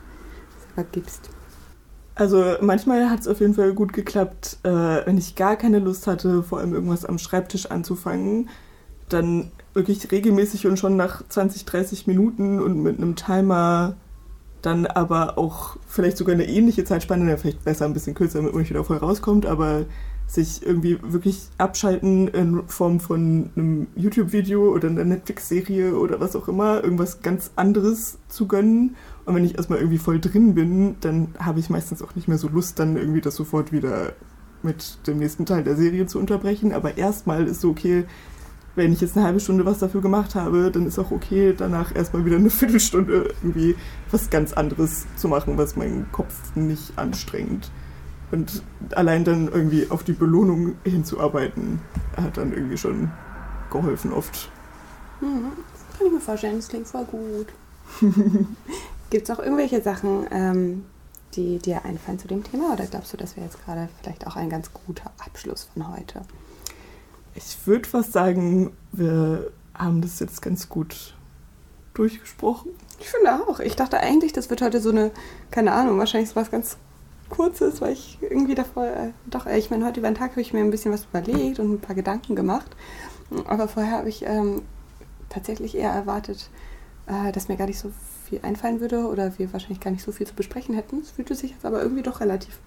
[0.76, 1.30] selber gibst?
[2.16, 6.07] Also manchmal hat es auf jeden Fall gut geklappt, äh, wenn ich gar keine Lust
[6.07, 8.49] hatte, vor allem irgendwas am Schreibtisch anzufangen,
[9.09, 13.97] dann wirklich regelmäßig und schon nach 20, 30 Minuten und mit einem Timer
[14.61, 18.61] dann aber auch vielleicht sogar eine ähnliche Zeitspanne, vielleicht besser ein bisschen kürzer, damit man
[18.61, 19.86] nicht wieder voll rauskommt, aber
[20.28, 26.47] sich irgendwie wirklich abschalten in Form von einem YouTube-Video oder einer Netflix-Serie oder was auch
[26.47, 28.95] immer, irgendwas ganz anderes zu gönnen
[29.26, 32.38] und wenn ich erstmal irgendwie voll drin bin, dann habe ich meistens auch nicht mehr
[32.38, 34.13] so Lust, dann irgendwie das sofort wieder
[34.61, 36.73] mit dem nächsten Teil der Serie zu unterbrechen.
[36.73, 38.05] Aber erstmal ist so, okay,
[38.76, 41.95] wenn ich jetzt eine halbe Stunde was dafür gemacht habe, dann ist auch okay, danach
[41.95, 43.76] erstmal wieder eine Viertelstunde irgendwie
[44.11, 47.71] was ganz anderes zu machen, was meinen Kopf nicht anstrengt.
[48.32, 51.80] Und allein dann irgendwie auf die Belohnung hinzuarbeiten,
[52.17, 53.11] hat dann irgendwie schon
[53.71, 54.51] geholfen oft.
[55.21, 55.51] Mhm.
[55.97, 57.47] Kann ich mir vorstellen, das klingt voll gut.
[59.09, 60.85] Gibt es auch irgendwelche Sachen, ähm,
[61.35, 62.73] die dir einfallen zu dem Thema?
[62.73, 66.21] Oder glaubst du, das wäre jetzt gerade vielleicht auch ein ganz guter Abschluss von heute?
[67.35, 71.15] Ich würde fast sagen, wir haben das jetzt ganz gut
[71.93, 72.71] durchgesprochen.
[72.99, 73.59] Ich finde auch.
[73.59, 75.11] Ich dachte eigentlich, das wird heute so eine,
[75.51, 76.77] keine Ahnung, wahrscheinlich so was ganz
[77.29, 80.53] Kurzes, weil ich irgendwie davor, äh, doch, ich meine, heute über den Tag habe ich
[80.53, 82.75] mir ein bisschen was überlegt und ein paar Gedanken gemacht.
[83.47, 84.61] Aber vorher habe ich ähm,
[85.29, 86.49] tatsächlich eher erwartet,
[87.07, 87.91] äh, dass mir gar nicht so
[88.26, 90.99] viel einfallen würde oder wir wahrscheinlich gar nicht so viel zu besprechen hätten.
[90.99, 92.59] Es fühlte sich jetzt aber irgendwie doch relativ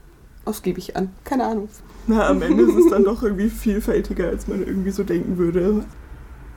[0.45, 1.11] ausgiebig an.
[1.25, 1.69] Keine Ahnung.
[2.07, 5.85] Na, am Ende ist es dann doch irgendwie vielfältiger, als man irgendwie so denken würde.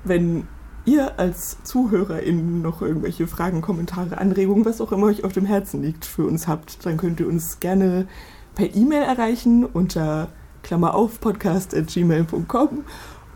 [0.04, 0.48] Wenn
[0.86, 5.82] ihr als ZuhörerInnen noch irgendwelche Fragen, Kommentare, Anregungen, was auch immer euch auf dem Herzen
[5.82, 8.08] liegt, für uns habt, dann könnt ihr uns gerne
[8.56, 10.30] per E-Mail erreichen unter
[10.64, 12.84] Klammer auf podcast.gmail.com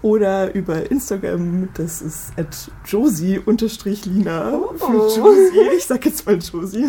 [0.05, 4.73] oder über Instagram, das ist at josie-lina Oh.
[4.77, 6.85] für Josie, ich sag jetzt mal Josie,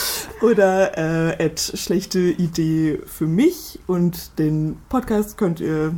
[0.40, 0.96] oder
[1.36, 5.92] äh, at schlechte Idee für mich und den Podcast könnt ihr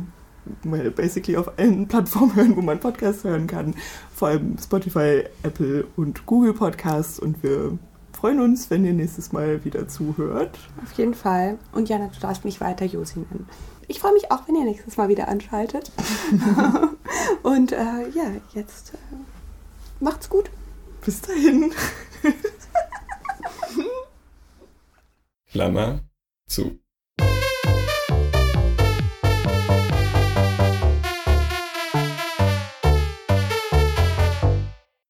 [0.63, 3.75] mal basically auf allen Plattformen hören, wo man Podcasts hören kann,
[4.15, 7.77] vor allem Spotify, Apple und Google Podcasts und wir
[8.13, 10.57] freuen uns, wenn ihr nächstes Mal wieder zuhört.
[10.81, 11.59] Auf jeden Fall.
[11.71, 13.47] Und Jana, du darfst mich weiter Josi nennen.
[13.93, 15.91] Ich freue mich auch, wenn ihr nächstes Mal wieder anschaltet.
[17.43, 18.97] Und äh, ja, jetzt äh,
[19.99, 20.49] macht's gut.
[21.05, 21.71] Bis dahin.
[25.51, 25.99] Klammer
[26.47, 26.79] zu.